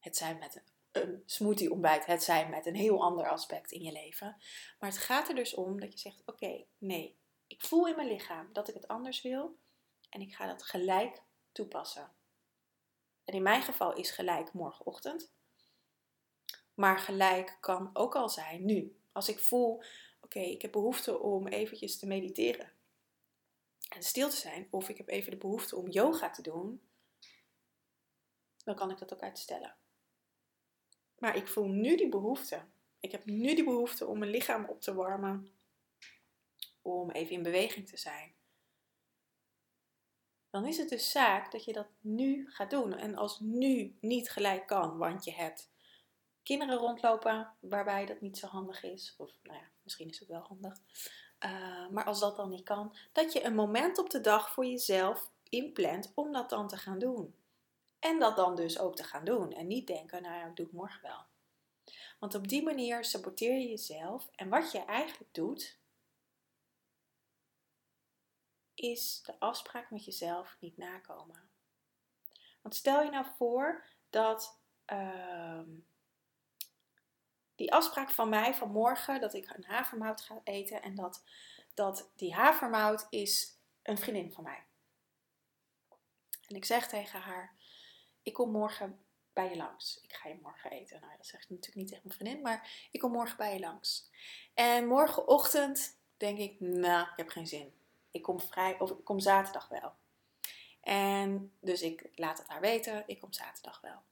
het 0.00 0.16
zijn 0.16 0.38
met 0.38 0.62
een 0.92 1.22
smoothie 1.26 1.72
ontbijt, 1.72 2.06
het 2.06 2.22
zijn 2.22 2.50
met 2.50 2.66
een 2.66 2.74
heel 2.74 3.02
ander 3.02 3.28
aspect 3.28 3.72
in 3.72 3.82
je 3.82 3.92
leven. 3.92 4.36
Maar 4.78 4.90
het 4.90 4.98
gaat 4.98 5.28
er 5.28 5.34
dus 5.34 5.54
om 5.54 5.80
dat 5.80 5.92
je 5.92 5.98
zegt: 5.98 6.22
Oké, 6.26 6.64
nee, 6.78 7.18
ik 7.46 7.62
voel 7.62 7.88
in 7.88 7.96
mijn 7.96 8.08
lichaam 8.08 8.52
dat 8.52 8.68
ik 8.68 8.74
het 8.74 8.88
anders 8.88 9.22
wil 9.22 9.58
en 10.08 10.20
ik 10.20 10.34
ga 10.34 10.46
dat 10.46 10.62
gelijk 10.62 11.22
toepassen. 11.52 12.12
En 13.24 13.34
in 13.34 13.42
mijn 13.42 13.62
geval 13.62 13.94
is 13.94 14.10
gelijk 14.10 14.52
morgenochtend. 14.52 15.32
Maar 16.74 16.98
gelijk 16.98 17.58
kan 17.60 17.90
ook 17.92 18.14
al 18.14 18.28
zijn 18.28 18.64
nu. 18.64 19.00
Als 19.12 19.28
ik 19.28 19.38
voel, 19.38 19.82
oké, 20.20 20.40
ik 20.40 20.62
heb 20.62 20.72
behoefte 20.72 21.18
om 21.18 21.46
eventjes 21.46 21.98
te 21.98 22.06
mediteren 22.06 22.72
en 23.88 24.02
stil 24.02 24.28
te 24.28 24.36
zijn, 24.36 24.68
of 24.70 24.88
ik 24.88 24.96
heb 24.96 25.08
even 25.08 25.30
de 25.30 25.36
behoefte 25.36 25.76
om 25.76 25.88
yoga 25.88 26.30
te 26.30 26.42
doen, 26.42 26.82
dan 28.64 28.74
kan 28.74 28.90
ik 28.90 28.98
dat 28.98 29.12
ook 29.14 29.22
uitstellen. 29.22 29.76
Maar 31.20 31.36
ik 31.36 31.48
voel 31.48 31.66
nu 31.66 31.96
die 31.96 32.08
behoefte. 32.08 32.62
Ik 33.00 33.12
heb 33.12 33.24
nu 33.24 33.54
die 33.54 33.64
behoefte 33.64 34.06
om 34.06 34.18
mijn 34.18 34.30
lichaam 34.30 34.64
op 34.64 34.80
te 34.80 34.94
warmen. 34.94 35.48
Om 36.82 37.10
even 37.10 37.34
in 37.34 37.42
beweging 37.42 37.88
te 37.88 37.96
zijn. 37.96 38.34
Dan 40.50 40.66
is 40.66 40.76
het 40.76 40.88
dus 40.88 41.10
zaak 41.10 41.52
dat 41.52 41.64
je 41.64 41.72
dat 41.72 41.88
nu 42.00 42.50
gaat 42.50 42.70
doen. 42.70 42.94
En 42.94 43.16
als 43.16 43.40
nu 43.40 43.96
niet 44.00 44.30
gelijk 44.30 44.66
kan, 44.66 44.98
want 44.98 45.24
je 45.24 45.32
hebt 45.32 45.70
kinderen 46.42 46.76
rondlopen 46.76 47.52
waarbij 47.60 48.06
dat 48.06 48.20
niet 48.20 48.38
zo 48.38 48.46
handig 48.46 48.82
is. 48.82 49.14
Of 49.18 49.30
nou 49.42 49.58
ja, 49.58 49.70
misschien 49.82 50.08
is 50.08 50.18
het 50.18 50.28
wel 50.28 50.42
handig. 50.42 50.78
Uh, 51.44 51.88
maar 51.88 52.04
als 52.04 52.20
dat 52.20 52.36
dan 52.36 52.50
niet 52.50 52.64
kan, 52.64 52.96
dat 53.12 53.32
je 53.32 53.44
een 53.44 53.54
moment 53.54 53.98
op 53.98 54.10
de 54.10 54.20
dag 54.20 54.52
voor 54.52 54.66
jezelf 54.66 55.30
inplant 55.48 56.12
om 56.14 56.32
dat 56.32 56.50
dan 56.50 56.68
te 56.68 56.76
gaan 56.76 56.98
doen. 56.98 57.34
En 58.00 58.18
dat 58.18 58.36
dan 58.36 58.56
dus 58.56 58.78
ook 58.78 58.96
te 58.96 59.04
gaan 59.04 59.24
doen. 59.24 59.52
En 59.52 59.66
niet 59.66 59.86
denken, 59.86 60.22
nou 60.22 60.34
ja, 60.34 60.46
ik 60.46 60.56
doe 60.56 60.66
het 60.66 60.74
morgen 60.74 61.02
wel. 61.02 61.24
Want 62.18 62.34
op 62.34 62.48
die 62.48 62.62
manier 62.62 63.04
saboteer 63.04 63.58
je 63.58 63.68
jezelf. 63.68 64.28
En 64.34 64.48
wat 64.48 64.72
je 64.72 64.84
eigenlijk 64.84 65.34
doet, 65.34 65.78
is 68.74 69.22
de 69.22 69.38
afspraak 69.38 69.90
met 69.90 70.04
jezelf 70.04 70.56
niet 70.60 70.76
nakomen. 70.76 71.50
Want 72.62 72.74
stel 72.74 73.02
je 73.02 73.10
nou 73.10 73.26
voor 73.36 73.84
dat 74.10 74.60
uh, 74.86 75.60
die 77.54 77.72
afspraak 77.72 78.10
van 78.10 78.28
mij 78.28 78.54
van 78.54 78.70
morgen, 78.70 79.20
dat 79.20 79.34
ik 79.34 79.50
een 79.50 79.64
havermout 79.64 80.20
ga 80.20 80.40
eten 80.44 80.82
en 80.82 80.94
dat, 80.94 81.24
dat 81.74 82.10
die 82.16 82.34
havermout 82.34 83.06
is 83.10 83.58
een 83.82 83.98
vriendin 83.98 84.32
van 84.32 84.44
mij. 84.44 84.64
En 86.46 86.56
ik 86.56 86.64
zeg 86.64 86.88
tegen 86.88 87.20
haar, 87.20 87.54
ik 88.22 88.32
kom 88.32 88.50
morgen 88.50 89.04
bij 89.32 89.50
je 89.50 89.56
langs. 89.56 90.00
Ik 90.02 90.12
ga 90.12 90.28
je 90.28 90.38
morgen 90.42 90.70
eten. 90.70 91.00
Nou, 91.00 91.16
dat 91.16 91.26
zeg 91.26 91.42
ik 91.42 91.48
natuurlijk 91.48 91.76
niet 91.76 91.88
tegen 91.88 92.02
mijn 92.04 92.18
vriendin, 92.18 92.42
maar 92.42 92.88
ik 92.90 93.00
kom 93.00 93.12
morgen 93.12 93.36
bij 93.36 93.54
je 93.54 93.60
langs. 93.60 94.10
En 94.54 94.86
morgenochtend 94.86 95.98
denk 96.16 96.38
ik, 96.38 96.60
nou, 96.60 97.08
ik 97.10 97.16
heb 97.16 97.28
geen 97.28 97.46
zin. 97.46 97.74
Ik 98.10 98.22
kom 98.22 98.40
vrij, 98.40 98.78
of 98.78 98.90
ik 98.90 99.04
kom 99.04 99.20
zaterdag 99.20 99.68
wel. 99.68 99.94
En 100.80 101.52
dus 101.60 101.82
ik 101.82 102.08
laat 102.14 102.38
het 102.38 102.48
haar 102.48 102.60
weten, 102.60 103.04
ik 103.06 103.20
kom 103.20 103.32
zaterdag 103.32 103.80
wel. 103.80 104.02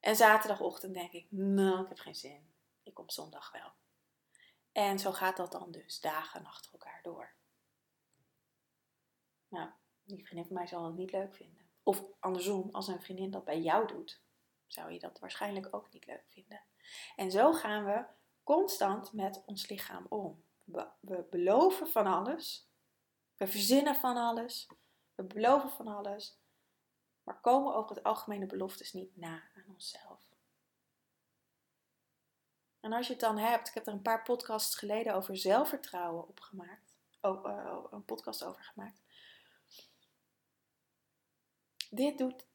En 0.00 0.16
zaterdagochtend 0.16 0.94
denk 0.94 1.12
ik, 1.12 1.26
nou, 1.30 1.82
ik 1.82 1.88
heb 1.88 1.98
geen 1.98 2.14
zin. 2.14 2.52
Ik 2.82 2.94
kom 2.94 3.10
zondag 3.10 3.52
wel. 3.52 3.72
En 4.72 4.98
zo 4.98 5.12
gaat 5.12 5.36
dat 5.36 5.52
dan 5.52 5.70
dus 5.70 6.00
dagen 6.00 6.46
achter 6.46 6.72
elkaar 6.72 7.00
door. 7.02 7.32
Nou, 9.48 9.70
die 10.04 10.24
vriendin 10.24 10.46
van 10.46 10.56
mij 10.56 10.66
zal 10.66 10.84
het 10.84 10.96
niet 10.96 11.12
leuk 11.12 11.34
vinden. 11.34 11.63
Of 11.84 12.02
andersom, 12.20 12.68
als 12.70 12.88
een 12.88 13.02
vriendin 13.02 13.30
dat 13.30 13.44
bij 13.44 13.60
jou 13.60 13.86
doet, 13.86 14.22
zou 14.66 14.92
je 14.92 14.98
dat 14.98 15.18
waarschijnlijk 15.18 15.68
ook 15.70 15.92
niet 15.92 16.06
leuk 16.06 16.24
vinden. 16.28 16.62
En 17.16 17.30
zo 17.30 17.52
gaan 17.52 17.84
we 17.84 18.04
constant 18.42 19.12
met 19.12 19.42
ons 19.46 19.68
lichaam 19.68 20.06
om. 20.08 20.44
We, 20.64 21.26
beloven 21.30 21.88
van 21.88 22.06
alles. 22.06 22.68
We 23.36 23.46
verzinnen 23.46 23.94
van 23.94 24.16
alles. 24.16 24.68
We 25.14 25.22
beloven 25.22 25.70
van 25.70 25.86
alles. 25.86 26.38
Maar 27.22 27.40
komen 27.40 27.74
over 27.74 27.96
het 27.96 28.04
algemene 28.04 28.46
beloftes 28.46 28.92
niet 28.92 29.16
na 29.16 29.42
aan 29.54 29.64
onszelf. 29.68 30.32
En 32.80 32.92
als 32.92 33.06
je 33.06 33.12
het 33.12 33.22
dan 33.22 33.38
hebt, 33.38 33.68
ik 33.68 33.74
heb 33.74 33.86
er 33.86 33.92
een 33.92 34.02
paar 34.02 34.22
podcasts 34.22 34.76
geleden 34.76 35.14
over 35.14 35.36
zelfvertrouwen 35.36 36.28
opgemaakt. 36.28 36.96
Oh, 37.20 37.46
uh, 37.46 37.84
een 37.90 38.04
podcast 38.04 38.44
over 38.44 38.62
gemaakt 38.62 39.03
dit, 41.94 42.18
doet, 42.18 42.46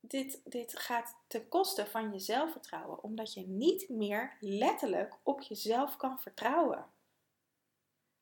dit, 0.00 0.40
dit 0.44 0.78
gaat 0.78 1.16
ten 1.26 1.48
koste 1.48 1.86
van 1.86 2.12
je 2.12 2.18
zelfvertrouwen, 2.18 3.02
omdat 3.02 3.34
je 3.34 3.46
niet 3.46 3.88
meer 3.88 4.36
letterlijk 4.40 5.14
op 5.22 5.40
jezelf 5.40 5.96
kan 5.96 6.20
vertrouwen. 6.20 6.86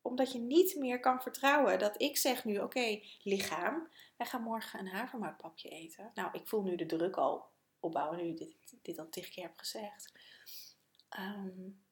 Omdat 0.02 0.32
je 0.32 0.38
niet 0.38 0.76
meer 0.76 1.00
kan 1.00 1.22
vertrouwen 1.22 1.78
dat 1.78 2.02
ik 2.02 2.16
zeg 2.16 2.44
nu: 2.44 2.58
Oké, 2.58 3.00
lichaam, 3.22 3.88
wij 4.16 4.26
gaan 4.26 4.42
morgen 4.42 4.78
een 4.78 4.88
havermoutpapje 4.88 5.68
eten. 5.68 6.10
Nou, 6.14 6.28
ik 6.32 6.48
voel 6.48 6.62
nu 6.62 6.76
de 6.76 6.86
druk 6.86 7.16
al 7.16 7.44
opbouwen, 7.80 8.18
nu 8.18 8.34
dit, 8.34 8.54
dit 8.82 8.98
al 8.98 9.08
tig 9.08 9.30
keer 9.30 9.44
heb 9.44 9.58
gezegd. 9.58 10.12
Um, 11.18 11.83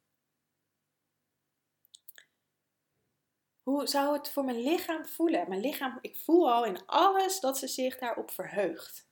Hoe 3.62 3.86
zou 3.86 4.16
het 4.16 4.28
voor 4.28 4.44
mijn 4.44 4.60
lichaam 4.60 5.06
voelen? 5.06 5.48
Mijn 5.48 5.60
lichaam, 5.60 5.98
ik 6.00 6.16
voel 6.16 6.52
al 6.52 6.64
in 6.64 6.86
alles 6.86 7.40
dat 7.40 7.58
ze 7.58 7.68
zich 7.68 7.98
daarop 7.98 8.30
verheugt. 8.30 9.08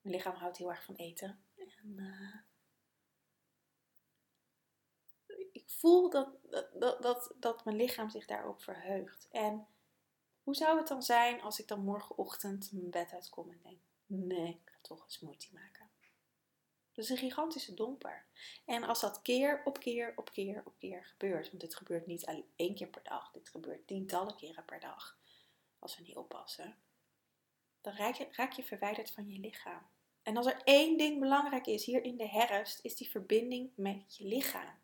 Mijn 0.00 0.14
lichaam 0.14 0.34
houdt 0.34 0.56
heel 0.56 0.70
erg 0.70 0.84
van 0.84 0.94
eten. 0.94 1.44
En, 1.54 1.96
uh, 1.96 2.40
ik 5.52 5.70
voel 5.70 6.10
dat, 6.10 6.28
dat, 6.72 7.02
dat, 7.02 7.34
dat 7.36 7.64
mijn 7.64 7.76
lichaam 7.76 8.10
zich 8.10 8.26
daarop 8.26 8.62
verheugt. 8.62 9.28
En 9.30 9.66
hoe 10.42 10.54
zou 10.54 10.78
het 10.78 10.88
dan 10.88 11.02
zijn 11.02 11.40
als 11.40 11.60
ik 11.60 11.68
dan 11.68 11.80
morgenochtend 11.80 12.72
mijn 12.72 12.90
bed 12.90 13.12
uitkom 13.12 13.50
en 13.50 13.60
denk: 13.62 13.80
nee, 14.06 14.60
ik 14.64 14.70
ga 14.70 14.78
toch 14.82 15.04
een 15.04 15.10
smoothie 15.10 15.52
maken? 15.52 15.87
Dat 16.98 17.06
is 17.06 17.12
een 17.12 17.28
gigantische 17.28 17.74
domper. 17.74 18.26
En 18.64 18.82
als 18.82 19.00
dat 19.00 19.22
keer 19.22 19.62
op 19.64 19.78
keer 19.78 20.12
op 20.16 20.30
keer 20.30 20.62
op 20.64 20.78
keer 20.78 21.04
gebeurt, 21.04 21.48
want 21.48 21.60
dit 21.60 21.74
gebeurt 21.74 22.06
niet 22.06 22.44
één 22.56 22.74
keer 22.74 22.88
per 22.88 23.02
dag, 23.02 23.30
dit 23.30 23.48
gebeurt 23.48 23.86
tientallen 23.86 24.36
keren 24.36 24.64
per 24.64 24.80
dag, 24.80 25.18
als 25.78 25.96
we 25.96 26.02
niet 26.02 26.16
oppassen, 26.16 26.76
dan 27.80 27.94
raak 27.94 28.14
je, 28.14 28.28
raak 28.30 28.52
je 28.52 28.64
verwijderd 28.64 29.10
van 29.10 29.28
je 29.28 29.38
lichaam. 29.38 29.86
En 30.22 30.36
als 30.36 30.46
er 30.46 30.60
één 30.64 30.98
ding 30.98 31.20
belangrijk 31.20 31.66
is 31.66 31.84
hier 31.84 32.02
in 32.02 32.16
de 32.16 32.28
herfst, 32.28 32.84
is 32.84 32.96
die 32.96 33.10
verbinding 33.10 33.70
met 33.74 34.16
je 34.16 34.24
lichaam. 34.24 34.78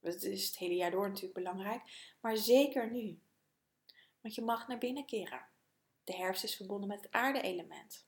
Dat 0.00 0.22
is 0.22 0.46
het 0.46 0.58
hele 0.58 0.74
jaar 0.74 0.90
door 0.90 1.08
natuurlijk 1.08 1.34
belangrijk, 1.34 2.14
maar 2.20 2.36
zeker 2.36 2.90
nu. 2.90 3.20
Want 4.20 4.34
je 4.34 4.42
mag 4.42 4.68
naar 4.68 4.78
binnen 4.78 5.06
keren. 5.06 5.48
De 6.04 6.14
herfst 6.14 6.44
is 6.44 6.56
verbonden 6.56 6.88
met 6.88 7.00
het 7.00 7.12
aarde-element. 7.12 8.05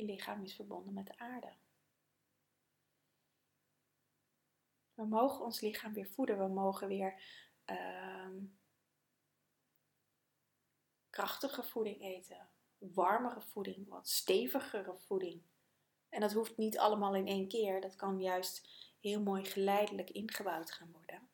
Je 0.00 0.06
lichaam 0.06 0.42
is 0.42 0.54
verbonden 0.54 0.94
met 0.94 1.06
de 1.06 1.18
aarde. 1.18 1.52
We 4.94 5.04
mogen 5.04 5.44
ons 5.44 5.60
lichaam 5.60 5.92
weer 5.92 6.06
voeden. 6.06 6.38
We 6.38 6.48
mogen 6.48 6.88
weer 6.88 7.22
uh, 7.66 8.36
krachtige 11.10 11.62
voeding 11.62 12.00
eten. 12.00 12.48
Warmere 12.78 13.40
voeding, 13.40 13.88
wat 13.88 14.08
stevigere 14.08 14.96
voeding. 14.96 15.42
En 16.08 16.20
dat 16.20 16.32
hoeft 16.32 16.56
niet 16.56 16.78
allemaal 16.78 17.14
in 17.14 17.26
één 17.26 17.48
keer. 17.48 17.80
Dat 17.80 17.96
kan 17.96 18.20
juist 18.20 18.68
heel 19.00 19.22
mooi 19.22 19.44
geleidelijk 19.44 20.10
ingebouwd 20.10 20.70
gaan 20.70 20.92
worden. 20.92 21.28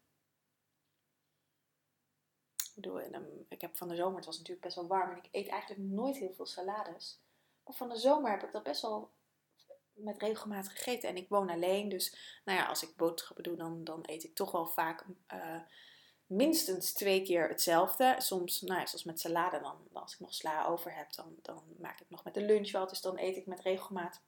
Ik, 2.56 2.72
bedoel, 2.74 3.00
ik 3.48 3.60
heb 3.60 3.76
van 3.76 3.88
de 3.88 3.96
zomer, 3.96 4.16
het 4.16 4.26
was 4.26 4.36
natuurlijk 4.38 4.64
best 4.64 4.76
wel 4.76 4.86
warm 4.86 5.10
en 5.10 5.24
ik 5.24 5.28
eet 5.32 5.48
eigenlijk 5.48 5.90
nooit 5.90 6.16
heel 6.16 6.34
veel 6.34 6.46
salades. 6.46 7.24
Maar 7.66 7.74
van 7.74 7.88
de 7.88 7.96
zomer 7.96 8.30
heb 8.30 8.42
ik 8.42 8.52
dat 8.52 8.62
best 8.62 8.82
wel 8.82 9.10
met 9.92 10.22
regelmaat 10.22 10.68
gegeten. 10.68 11.08
En 11.08 11.16
ik 11.16 11.28
woon 11.28 11.50
alleen, 11.50 11.88
dus 11.88 12.40
nou 12.44 12.58
ja, 12.58 12.66
als 12.66 12.82
ik 12.82 12.96
boodschappen 12.96 13.44
doe, 13.44 13.56
dan, 13.56 13.84
dan 13.84 14.00
eet 14.02 14.24
ik 14.24 14.34
toch 14.34 14.50
wel 14.50 14.66
vaak 14.66 15.04
uh, 15.32 15.60
minstens 16.26 16.92
twee 16.92 17.22
keer 17.22 17.48
hetzelfde. 17.48 18.14
Soms, 18.18 18.60
nou 18.60 18.80
ja, 18.80 18.86
zoals 18.86 19.04
met 19.04 19.20
salade, 19.20 19.60
dan, 19.60 19.88
als 19.92 20.12
ik 20.12 20.20
nog 20.20 20.34
sla 20.34 20.66
over 20.66 20.94
heb, 20.94 21.12
dan, 21.14 21.36
dan 21.42 21.62
maak 21.78 22.00
ik 22.00 22.10
nog 22.10 22.24
met 22.24 22.34
de 22.34 22.44
lunch 22.44 22.72
wel. 22.72 22.86
Dus 22.86 23.00
dan 23.00 23.18
eet 23.18 23.36
ik 23.36 23.46
met 23.46 23.60
regelmaat 23.60 24.20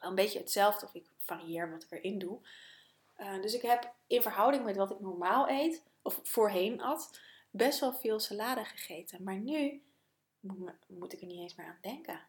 wel 0.00 0.10
een 0.10 0.16
beetje 0.16 0.38
hetzelfde. 0.38 0.86
Of 0.86 0.94
ik 0.94 1.10
varieer 1.18 1.70
wat 1.70 1.82
ik 1.82 1.90
erin 1.90 2.18
doe. 2.18 2.38
Uh, 3.18 3.42
dus 3.42 3.54
ik 3.54 3.62
heb 3.62 3.94
in 4.06 4.22
verhouding 4.22 4.64
met 4.64 4.76
wat 4.76 4.90
ik 4.90 5.00
normaal 5.00 5.48
eet, 5.48 5.82
of 6.02 6.20
voorheen 6.22 6.80
at, 6.80 7.20
best 7.50 7.80
wel 7.80 7.92
veel 7.92 8.20
salade 8.20 8.64
gegeten. 8.64 9.22
Maar 9.22 9.38
nu 9.38 9.82
moet, 10.86 11.12
ik 11.12 11.20
er 11.20 11.26
niet 11.26 11.40
eens 11.40 11.54
meer 11.54 11.66
aan 11.66 11.78
denken. 11.80 12.20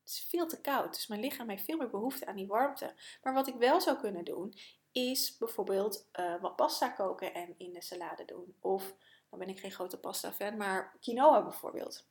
Het 0.00 0.08
is 0.16 0.26
veel 0.28 0.46
te 0.46 0.60
koud, 0.60 0.94
dus 0.94 1.06
mijn 1.06 1.20
lichaam 1.20 1.48
heeft 1.48 1.64
veel 1.64 1.76
meer 1.76 1.90
behoefte 1.90 2.26
aan 2.26 2.36
die 2.36 2.46
warmte. 2.46 2.94
Maar 3.22 3.34
wat 3.34 3.46
ik 3.46 3.54
wel 3.54 3.80
zou 3.80 3.98
kunnen 3.98 4.24
doen, 4.24 4.54
is 4.92 5.36
bijvoorbeeld 5.36 6.08
uh, 6.12 6.40
wat 6.40 6.56
pasta 6.56 6.88
koken 6.88 7.34
en 7.34 7.54
in 7.58 7.72
de 7.72 7.82
salade 7.82 8.24
doen. 8.24 8.56
Of, 8.60 8.94
dan 9.28 9.38
ben 9.38 9.48
ik 9.48 9.60
geen 9.60 9.70
grote 9.70 10.00
pasta 10.00 10.32
fan, 10.32 10.56
maar 10.56 10.96
quinoa 11.00 11.42
bijvoorbeeld. 11.42 12.06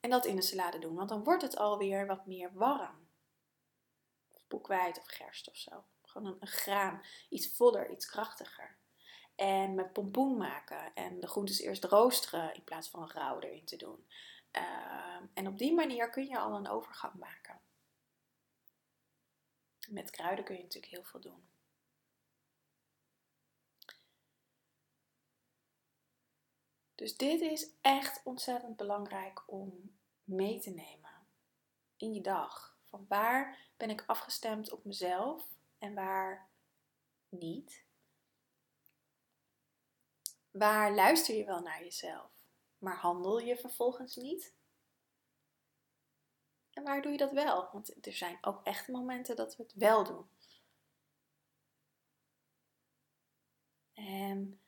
En 0.00 0.10
dat 0.10 0.24
in 0.24 0.36
de 0.36 0.42
salade 0.42 0.78
doen, 0.78 0.94
want 0.94 1.08
dan 1.08 1.24
wordt 1.24 1.42
het 1.42 1.56
alweer 1.56 2.06
wat 2.06 2.26
meer 2.26 2.52
warm. 2.52 3.08
Of 4.30 4.42
boekwijd 4.48 4.98
of 4.98 5.06
gerst 5.06 5.48
of 5.48 5.56
zo. 5.56 5.84
Gewoon 6.02 6.32
een, 6.32 6.36
een 6.40 6.46
graan. 6.46 7.02
Iets 7.28 7.56
voller, 7.56 7.90
iets 7.90 8.06
krachtiger. 8.06 8.76
En 9.34 9.74
met 9.74 9.92
pompoen 9.92 10.36
maken. 10.36 10.94
En 10.94 11.20
de 11.20 11.26
groentes 11.26 11.60
eerst 11.60 11.84
roosteren 11.84 12.54
in 12.54 12.64
plaats 12.64 12.88
van 12.88 13.10
rauw 13.10 13.40
erin 13.40 13.64
te 13.64 13.76
doen. 13.76 14.06
Uh, 14.52 15.20
en 15.34 15.46
op 15.46 15.58
die 15.58 15.74
manier 15.74 16.10
kun 16.10 16.26
je 16.26 16.38
al 16.38 16.54
een 16.56 16.68
overgang 16.68 17.14
maken. 17.14 17.60
Met 19.88 20.10
kruiden 20.10 20.44
kun 20.44 20.56
je 20.56 20.62
natuurlijk 20.62 20.92
heel 20.92 21.04
veel 21.04 21.20
doen. 21.20 21.48
Dus 26.94 27.16
dit 27.16 27.40
is 27.40 27.70
echt 27.80 28.20
ontzettend 28.24 28.76
belangrijk 28.76 29.42
om 29.46 29.96
mee 30.24 30.60
te 30.60 30.70
nemen 30.70 31.26
in 31.96 32.12
je 32.12 32.20
dag. 32.20 32.76
Van 32.84 33.04
waar 33.08 33.58
ben 33.76 33.90
ik 33.90 34.04
afgestemd 34.06 34.72
op 34.72 34.84
mezelf 34.84 35.48
en 35.78 35.94
waar 35.94 36.48
niet? 37.28 37.83
Waar 40.54 40.94
luister 40.94 41.34
je 41.34 41.44
wel 41.44 41.60
naar 41.60 41.82
jezelf, 41.82 42.30
maar 42.78 42.96
handel 42.96 43.38
je 43.38 43.56
vervolgens 43.56 44.16
niet? 44.16 44.54
En 46.70 46.82
waar 46.82 47.02
doe 47.02 47.12
je 47.12 47.18
dat 47.18 47.32
wel? 47.32 47.68
Want 47.72 48.06
er 48.06 48.12
zijn 48.12 48.38
ook 48.40 48.60
echt 48.64 48.88
momenten 48.88 49.36
dat 49.36 49.56
we 49.56 49.62
het 49.62 49.74
wel 49.74 50.04
doen. 50.04 50.28
En 53.94 54.60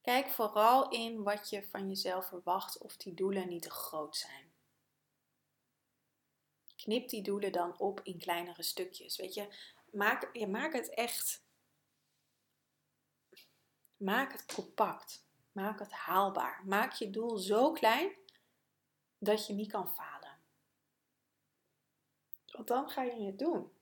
kijk 0.00 0.28
vooral 0.30 0.90
in 0.90 1.22
wat 1.22 1.50
je 1.50 1.64
van 1.64 1.88
jezelf 1.88 2.26
verwacht 2.26 2.78
of 2.78 2.96
die 2.96 3.14
doelen 3.14 3.48
niet 3.48 3.62
te 3.62 3.70
groot 3.70 4.16
zijn. 4.16 4.52
Knip 6.76 7.08
die 7.08 7.22
doelen 7.22 7.52
dan 7.52 7.78
op 7.78 8.00
in 8.02 8.18
kleinere 8.18 8.62
stukjes. 8.62 9.16
Weet 9.16 9.34
je, 9.34 9.54
maak, 9.92 10.36
je 10.36 10.46
maak 10.46 10.72
het 10.72 10.88
echt. 10.88 11.42
Maak 13.96 14.32
het 14.32 14.54
compact. 14.54 15.26
Maak 15.58 15.78
het 15.78 15.92
haalbaar. 15.92 16.62
Maak 16.64 16.92
je 16.92 17.10
doel 17.10 17.38
zo 17.38 17.72
klein 17.72 18.12
dat 19.18 19.46
je 19.46 19.52
niet 19.52 19.70
kan 19.70 19.88
falen. 19.88 20.38
Want 22.46 22.68
dan 22.68 22.90
ga 22.90 23.02
je 23.02 23.22
het 23.22 23.38
doen. 23.38 23.72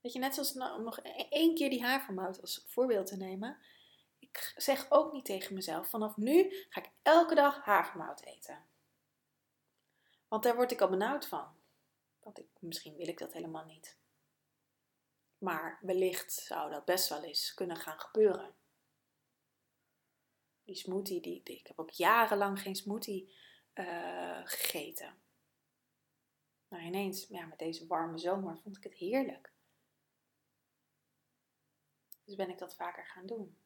Weet 0.00 0.12
je, 0.12 0.18
net 0.18 0.34
zoals 0.34 0.54
nou, 0.54 0.82
nog 0.82 0.98
e-, 1.02 1.26
één 1.30 1.54
keer 1.54 1.70
die 1.70 1.82
havermout 1.82 2.40
als 2.40 2.64
voorbeeld 2.66 3.06
te 3.06 3.16
nemen. 3.16 3.58
Ik 4.18 4.52
zeg 4.56 4.90
ook 4.90 5.12
niet 5.12 5.24
tegen 5.24 5.54
mezelf: 5.54 5.88
vanaf 5.88 6.16
nu 6.16 6.66
ga 6.68 6.80
ik 6.80 6.90
elke 7.02 7.34
dag 7.34 7.64
havermout 7.64 8.20
eten. 8.20 8.64
Want 10.28 10.42
daar 10.42 10.56
word 10.56 10.72
ik 10.72 10.80
al 10.80 10.88
benauwd 10.88 11.26
van. 11.26 11.56
Want 12.20 12.38
ik, 12.38 12.48
misschien 12.60 12.96
wil 12.96 13.08
ik 13.08 13.18
dat 13.18 13.32
helemaal 13.32 13.64
niet. 13.64 13.98
Maar 15.38 15.78
wellicht 15.80 16.32
zou 16.32 16.70
dat 16.70 16.84
best 16.84 17.08
wel 17.08 17.22
eens 17.22 17.54
kunnen 17.54 17.76
gaan 17.76 18.00
gebeuren. 18.00 18.58
Die 20.70 20.78
smoothie, 20.78 21.20
die, 21.20 21.42
ik 21.42 21.66
heb 21.66 21.78
ook 21.78 21.90
jarenlang 21.90 22.60
geen 22.60 22.76
smoothie 22.76 23.34
uh, 23.74 24.40
gegeten. 24.44 25.14
Maar 26.68 26.84
ineens, 26.84 27.26
ja, 27.28 27.46
met 27.46 27.58
deze 27.58 27.86
warme 27.86 28.18
zomer 28.18 28.58
vond 28.58 28.76
ik 28.76 28.82
het 28.82 28.94
heerlijk. 28.94 29.52
Dus 32.24 32.34
ben 32.34 32.50
ik 32.50 32.58
dat 32.58 32.74
vaker 32.74 33.06
gaan 33.06 33.26
doen. 33.26 33.56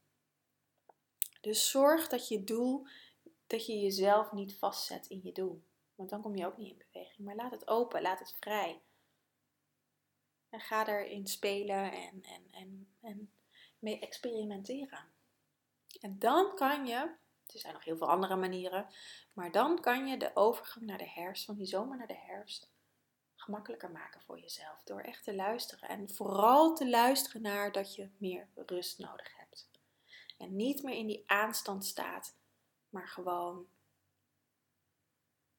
Dus 1.40 1.70
zorg 1.70 2.08
dat 2.08 2.28
je 2.28 2.44
doel, 2.44 2.86
dat 3.46 3.66
je 3.66 3.80
jezelf 3.80 4.32
niet 4.32 4.56
vastzet 4.56 5.06
in 5.06 5.20
je 5.22 5.32
doel. 5.32 5.62
Want 5.94 6.10
dan 6.10 6.22
kom 6.22 6.36
je 6.36 6.46
ook 6.46 6.56
niet 6.56 6.70
in 6.70 6.84
beweging. 6.92 7.26
Maar 7.26 7.36
laat 7.36 7.50
het 7.50 7.68
open, 7.68 8.02
laat 8.02 8.18
het 8.18 8.34
vrij. 8.40 8.82
En 10.48 10.60
ga 10.60 10.88
erin 10.88 11.26
spelen 11.26 11.92
en, 11.92 12.22
en, 12.22 12.46
en, 12.50 12.94
en 13.00 13.32
mee 13.78 13.98
experimenteren. 13.98 15.12
En 16.04 16.18
dan 16.18 16.54
kan 16.54 16.86
je, 16.86 16.94
er 17.46 17.58
zijn 17.58 17.72
nog 17.72 17.84
heel 17.84 17.96
veel 17.96 18.10
andere 18.10 18.36
manieren, 18.36 18.86
maar 19.32 19.52
dan 19.52 19.80
kan 19.80 20.06
je 20.06 20.16
de 20.16 20.30
overgang 20.36 20.86
naar 20.86 20.98
de 20.98 21.08
herfst, 21.08 21.44
van 21.44 21.56
die 21.56 21.66
zomer 21.66 21.96
naar 21.96 22.06
de 22.06 22.18
herfst, 22.18 22.70
gemakkelijker 23.34 23.90
maken 23.90 24.20
voor 24.20 24.38
jezelf. 24.38 24.82
Door 24.82 25.00
echt 25.00 25.24
te 25.24 25.34
luisteren. 25.34 25.88
En 25.88 26.10
vooral 26.10 26.74
te 26.74 26.88
luisteren 26.88 27.42
naar 27.42 27.72
dat 27.72 27.94
je 27.94 28.10
meer 28.18 28.48
rust 28.54 28.98
nodig 28.98 29.36
hebt. 29.36 29.68
En 30.38 30.56
niet 30.56 30.82
meer 30.82 30.96
in 30.96 31.06
die 31.06 31.22
aanstand 31.26 31.84
staat, 31.84 32.36
maar 32.88 33.08
gewoon 33.08 33.66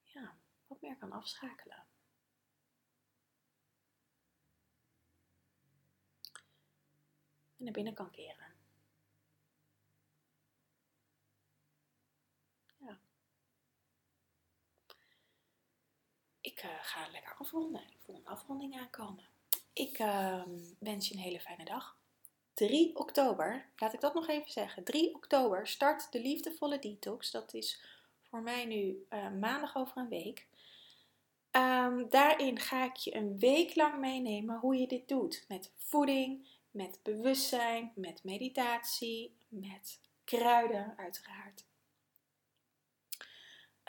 ja, 0.03 0.37
wat 0.67 0.81
meer 0.81 0.97
kan 0.97 1.11
afschakelen. 1.11 1.85
En 7.57 7.63
naar 7.63 7.73
binnen 7.73 7.93
kan 7.93 8.11
keren. 8.11 8.44
Ik 16.45 16.63
uh, 16.63 16.69
ga 16.81 17.07
lekker 17.11 17.35
afronden. 17.39 17.81
Ik 17.81 17.97
voel 18.05 18.15
een 18.15 18.27
afronding 18.27 18.79
aankomen. 18.79 19.23
Ik 19.73 19.99
uh, 19.99 20.41
wens 20.79 21.07
je 21.07 21.13
een 21.13 21.19
hele 21.19 21.39
fijne 21.39 21.65
dag. 21.65 21.97
3 22.53 22.95
oktober, 22.95 23.65
laat 23.77 23.93
ik 23.93 24.01
dat 24.01 24.13
nog 24.13 24.27
even 24.27 24.51
zeggen. 24.51 24.83
3 24.83 25.15
oktober 25.15 25.67
start 25.67 26.11
de 26.11 26.21
liefdevolle 26.21 26.79
detox. 26.79 27.31
Dat 27.31 27.53
is 27.53 27.81
voor 28.21 28.41
mij 28.41 28.65
nu 28.65 29.05
uh, 29.09 29.31
maandag 29.31 29.75
over 29.75 29.97
een 29.97 30.09
week. 30.09 30.47
Um, 31.51 32.09
daarin 32.09 32.59
ga 32.59 32.83
ik 32.83 32.95
je 32.95 33.15
een 33.15 33.39
week 33.39 33.75
lang 33.75 33.99
meenemen 33.99 34.59
hoe 34.59 34.75
je 34.75 34.87
dit 34.87 35.07
doet. 35.07 35.45
Met 35.47 35.71
voeding, 35.77 36.47
met 36.71 36.99
bewustzijn, 37.03 37.91
met 37.95 38.23
meditatie, 38.23 39.35
met 39.47 39.99
kruiden 40.23 40.93
uiteraard. 40.97 41.65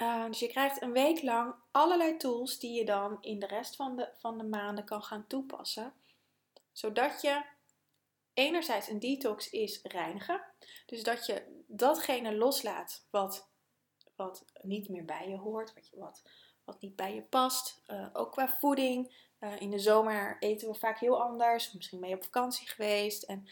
Uh, 0.03 0.27
dus 0.27 0.39
je 0.39 0.49
krijgt 0.49 0.83
een 0.83 0.93
week 0.93 1.23
lang 1.23 1.55
allerlei 1.71 2.17
tools 2.17 2.59
die 2.59 2.73
je 2.73 2.85
dan 2.85 3.19
in 3.21 3.39
de 3.39 3.47
rest 3.47 3.77
van 3.77 3.97
de, 3.97 4.09
van 4.19 4.39
de 4.39 4.45
maanden 4.45 4.85
kan 4.85 5.03
gaan 5.03 5.27
toepassen. 5.27 5.93
Zodat 6.73 7.21
je 7.21 7.45
enerzijds 8.35 8.89
een 8.89 8.99
detox 8.99 9.51
is 9.51 9.81
reinigen. 9.83 10.41
Dus 10.87 11.03
dat 11.03 11.27
je 11.27 11.65
datgene 11.67 12.37
loslaat 12.37 13.07
wat, 13.11 13.49
wat 14.17 14.45
niet 14.63 14.89
meer 14.89 15.05
bij 15.05 15.29
je 15.29 15.37
hoort, 15.37 15.75
wat, 15.75 15.91
wat, 15.93 16.23
wat 16.65 16.81
niet 16.81 16.97
bij 16.97 17.15
je 17.15 17.23
past. 17.23 17.83
Uh, 17.87 18.09
ook 18.13 18.33
qua 18.33 18.49
voeding. 18.49 19.25
Uh, 19.41 19.61
in 19.61 19.71
de 19.71 19.79
zomer 19.79 20.37
eten 20.39 20.69
we 20.69 20.75
vaak 20.75 20.99
heel 20.99 21.23
anders. 21.23 21.73
Misschien 21.73 22.01
ben 22.01 22.09
je 22.09 22.15
op 22.15 22.25
vakantie 22.25 22.69
geweest 22.69 23.23
en 23.23 23.49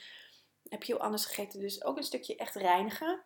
heb 0.68 0.82
je 0.82 0.92
heel 0.92 1.02
anders 1.02 1.24
gegeten. 1.24 1.60
Dus 1.60 1.84
ook 1.84 1.96
een 1.96 2.02
stukje 2.02 2.36
echt 2.36 2.54
reinigen. 2.54 3.22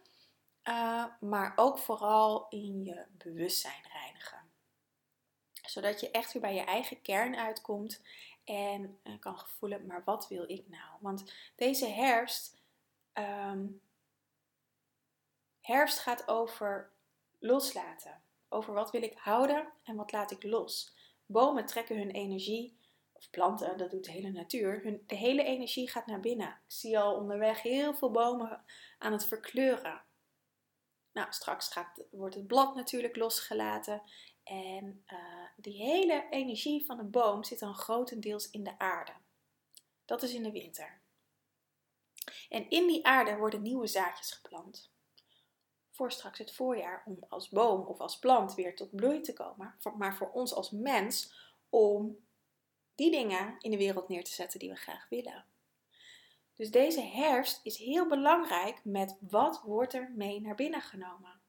Uh, 0.68 1.04
maar 1.20 1.52
ook 1.56 1.78
vooral 1.78 2.46
in 2.48 2.84
je 2.84 3.04
bewustzijn 3.10 3.82
reinigen. 3.92 4.50
Zodat 5.52 6.00
je 6.00 6.10
echt 6.10 6.32
weer 6.32 6.42
bij 6.42 6.54
je 6.54 6.60
eigen 6.60 7.02
kern 7.02 7.36
uitkomt 7.36 8.02
en 8.44 8.98
uh, 9.04 9.18
kan 9.18 9.38
voelen, 9.38 9.86
maar 9.86 10.04
wat 10.04 10.28
wil 10.28 10.50
ik 10.50 10.68
nou? 10.68 10.96
Want 11.00 11.32
deze 11.56 11.86
herfst, 11.86 12.56
um, 13.14 13.80
herfst 15.60 15.98
gaat 15.98 16.28
over 16.28 16.92
loslaten. 17.38 18.22
Over 18.48 18.74
wat 18.74 18.90
wil 18.90 19.02
ik 19.02 19.18
houden 19.18 19.72
en 19.84 19.96
wat 19.96 20.12
laat 20.12 20.30
ik 20.30 20.42
los. 20.42 20.96
Bomen 21.26 21.66
trekken 21.66 21.98
hun 21.98 22.10
energie, 22.10 22.78
of 23.12 23.30
planten, 23.30 23.78
dat 23.78 23.90
doet 23.90 24.04
de 24.04 24.12
hele 24.12 24.30
natuur, 24.30 24.82
hun, 24.82 25.02
de 25.06 25.16
hele 25.16 25.42
energie 25.42 25.90
gaat 25.90 26.06
naar 26.06 26.20
binnen. 26.20 26.48
Ik 26.48 26.72
zie 26.72 26.98
al 26.98 27.14
onderweg 27.14 27.62
heel 27.62 27.94
veel 27.94 28.10
bomen 28.10 28.64
aan 28.98 29.12
het 29.12 29.26
verkleuren. 29.26 30.06
Nou, 31.18 31.32
straks 31.32 31.74
wordt 32.10 32.34
het 32.34 32.46
blad 32.46 32.74
natuurlijk 32.74 33.16
losgelaten. 33.16 34.02
En 34.44 35.04
uh, 35.12 35.48
die 35.56 35.82
hele 35.82 36.26
energie 36.30 36.84
van 36.84 36.98
een 36.98 37.10
boom 37.10 37.44
zit 37.44 37.58
dan 37.58 37.74
grotendeels 37.74 38.50
in 38.50 38.64
de 38.64 38.78
aarde. 38.78 39.12
Dat 40.04 40.22
is 40.22 40.34
in 40.34 40.42
de 40.42 40.50
winter. 40.50 41.00
En 42.48 42.70
in 42.70 42.86
die 42.86 43.06
aarde 43.06 43.36
worden 43.36 43.62
nieuwe 43.62 43.86
zaadjes 43.86 44.30
geplant. 44.30 44.92
Voor 45.90 46.12
straks 46.12 46.38
het 46.38 46.54
voorjaar 46.54 47.02
om 47.06 47.24
als 47.28 47.48
boom 47.48 47.86
of 47.86 47.98
als 47.98 48.18
plant 48.18 48.54
weer 48.54 48.76
tot 48.76 48.96
bloei 48.96 49.20
te 49.20 49.32
komen. 49.32 49.74
Maar 49.96 50.16
voor 50.16 50.30
ons 50.30 50.54
als 50.54 50.70
mens 50.70 51.34
om 51.68 52.26
die 52.94 53.10
dingen 53.10 53.56
in 53.58 53.70
de 53.70 53.76
wereld 53.76 54.08
neer 54.08 54.24
te 54.24 54.32
zetten 54.32 54.58
die 54.58 54.70
we 54.70 54.76
graag 54.76 55.08
willen. 55.08 55.44
Dus 56.58 56.70
deze 56.70 57.00
herfst 57.00 57.60
is 57.62 57.76
heel 57.76 58.08
belangrijk 58.08 58.84
met 58.84 59.16
wat 59.20 59.62
wordt 59.62 59.94
er 59.94 60.12
mee 60.16 60.40
naar 60.40 60.54
binnen 60.54 60.80
genomen. 60.80 61.40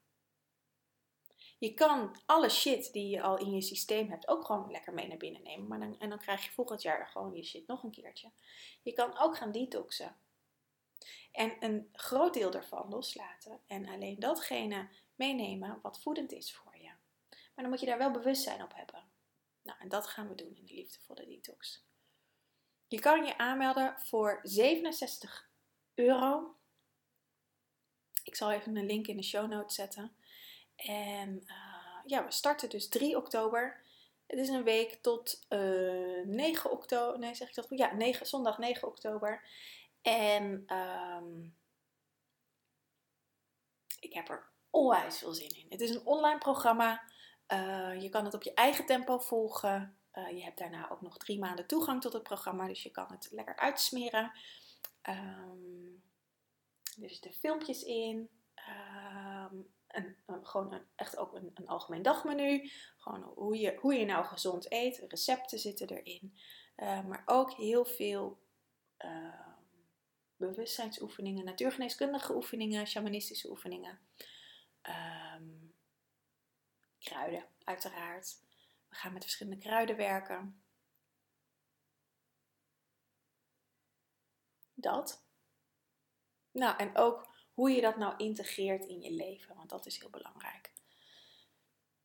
Je 1.58 1.74
kan 1.74 2.20
alle 2.26 2.48
shit 2.48 2.92
die 2.92 3.08
je 3.08 3.22
al 3.22 3.38
in 3.38 3.50
je 3.50 3.60
systeem 3.60 4.10
hebt 4.10 4.28
ook 4.28 4.44
gewoon 4.44 4.70
lekker 4.70 4.94
mee 4.94 5.08
naar 5.08 5.16
binnen 5.16 5.42
nemen. 5.42 5.66
Maar 5.66 5.80
dan, 5.80 5.98
en 5.98 6.08
dan 6.08 6.18
krijg 6.18 6.44
je 6.44 6.50
volgend 6.50 6.82
jaar 6.82 7.06
gewoon 7.06 7.34
je 7.34 7.44
shit 7.44 7.66
nog 7.66 7.82
een 7.82 7.90
keertje. 7.90 8.30
Je 8.82 8.92
kan 8.92 9.18
ook 9.18 9.36
gaan 9.36 9.52
detoxen. 9.52 10.16
En 11.32 11.56
een 11.64 11.88
groot 11.92 12.34
deel 12.34 12.50
daarvan 12.50 12.88
loslaten. 12.88 13.60
En 13.66 13.88
alleen 13.88 14.18
datgene 14.18 14.88
meenemen 15.14 15.78
wat 15.82 16.02
voedend 16.02 16.32
is 16.32 16.54
voor 16.54 16.76
je. 16.76 16.92
Maar 17.28 17.64
dan 17.64 17.68
moet 17.68 17.80
je 17.80 17.86
daar 17.86 17.98
wel 17.98 18.10
bewustzijn 18.10 18.62
op 18.62 18.74
hebben. 18.74 19.10
Nou, 19.62 19.78
en 19.80 19.88
dat 19.88 20.06
gaan 20.06 20.28
we 20.28 20.34
doen 20.34 20.56
in 20.56 20.64
de 20.64 20.74
liefdevolle 20.74 21.26
detox. 21.26 21.88
Je 22.90 23.00
kan 23.00 23.24
je 23.24 23.38
aanmelden 23.38 23.94
voor 23.98 24.40
67 24.42 25.48
euro. 25.94 26.54
Ik 28.24 28.36
zal 28.36 28.50
even 28.50 28.76
een 28.76 28.86
link 28.86 29.06
in 29.06 29.16
de 29.16 29.22
show 29.22 29.50
notes 29.50 29.74
zetten. 29.74 30.12
En 30.76 31.42
uh, 31.46 32.00
ja, 32.04 32.24
we 32.24 32.32
starten 32.32 32.68
dus 32.68 32.88
3 32.88 33.16
oktober. 33.16 33.80
Het 34.26 34.38
is 34.38 34.48
een 34.48 34.62
week 34.62 34.98
tot 35.02 35.46
uh, 35.48 36.20
eh, 36.20 36.26
9 36.26 36.70
oktober. 36.70 37.18
Nee, 37.18 37.34
zeg 37.34 37.48
ik 37.48 37.54
dat 37.54 37.66
goed? 37.66 37.78
Ja, 37.78 37.94
9, 37.94 38.26
zondag 38.26 38.58
9 38.58 38.88
oktober. 38.88 39.42
En 40.02 40.64
um, 40.76 41.56
ik 44.00 44.12
heb 44.12 44.28
er 44.28 44.48
onwijs 44.70 45.18
veel 45.18 45.34
zin 45.34 45.56
in. 45.56 45.66
Het 45.68 45.80
is 45.80 45.90
een 45.90 46.06
online 46.06 46.38
programma. 46.38 47.02
Uh, 47.48 48.02
je 48.02 48.08
kan 48.08 48.24
het 48.24 48.34
op 48.34 48.42
je 48.42 48.54
eigen 48.54 48.86
tempo 48.86 49.18
volgen. 49.18 49.99
Uh, 50.14 50.30
je 50.30 50.42
hebt 50.42 50.58
daarna 50.58 50.90
ook 50.90 51.00
nog 51.00 51.18
drie 51.18 51.38
maanden 51.38 51.66
toegang 51.66 52.00
tot 52.00 52.12
het 52.12 52.22
programma, 52.22 52.66
dus 52.66 52.82
je 52.82 52.90
kan 52.90 53.06
het 53.10 53.28
lekker 53.30 53.56
uitsmeren. 53.56 54.32
Um, 55.08 56.02
er 57.02 57.10
zitten 57.10 57.32
filmpjes 57.32 57.82
in. 57.82 58.30
Een, 59.86 60.16
gewoon 60.42 60.82
echt 60.96 61.16
ook 61.16 61.34
een, 61.34 61.50
een, 61.54 61.66
algemeen 61.68 62.02
dagmenu. 62.02 62.70
Gewoon 62.96 63.22
hoe 63.22 63.58
je, 63.58 63.76
hoe 63.80 63.94
je 63.94 64.04
nou 64.04 64.24
gezond 64.24 64.72
eet. 64.72 65.04
Recepten 65.08 65.58
zitten 65.58 65.88
erin. 65.88 66.38
Uh, 66.76 67.04
maar 67.04 67.22
ook 67.26 67.52
heel 67.52 67.84
veel 67.84 68.38
uh, 69.04 69.46
bewustzijnsoefeningen, 70.36 71.44
natuurgeneeskundige 71.44 72.34
oefeningen, 72.34 72.86
shamanistische 72.86 73.50
oefeningen. 73.50 73.98
Kruiden, 76.98 77.44
uiteraard. 77.64 78.36
We 78.90 78.96
gaan 78.96 79.12
met 79.12 79.22
verschillende 79.22 79.58
kruiden 79.58 79.96
werken. 79.96 80.62
Dat. 84.74 85.24
Nou, 86.50 86.76
en 86.76 86.96
ook 86.96 87.34
hoe 87.54 87.70
je 87.70 87.80
dat 87.80 87.96
nou 87.96 88.16
integreert 88.16 88.86
in 88.86 89.00
je 89.00 89.10
leven, 89.10 89.56
want 89.56 89.70
dat 89.70 89.86
is 89.86 89.98
heel 89.98 90.10
belangrijk. 90.10 90.72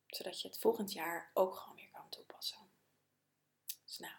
Zodat 0.06 0.40
je 0.40 0.48
het 0.48 0.58
volgend 0.58 0.92
jaar 0.92 1.30
ook 1.34 1.56
gewoon 1.56 1.76
weer 1.76 1.90
kan 1.90 2.08
toepassen. 2.08 2.70
Dus 3.84 3.98
nou, 3.98 4.14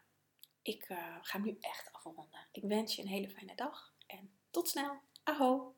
ik 0.62 0.90
uh, 0.90 1.18
ga 1.22 1.38
nu 1.38 1.58
echt 1.60 1.94
afronden. 1.94 2.48
Ik 2.52 2.64
wens 2.64 2.96
je 2.96 3.02
een 3.02 3.08
hele 3.08 3.30
fijne 3.30 3.56
dag 3.56 3.96
en 4.08 4.40
tot 4.50 4.70
snel. 4.70 5.02
Aho! 5.24 5.77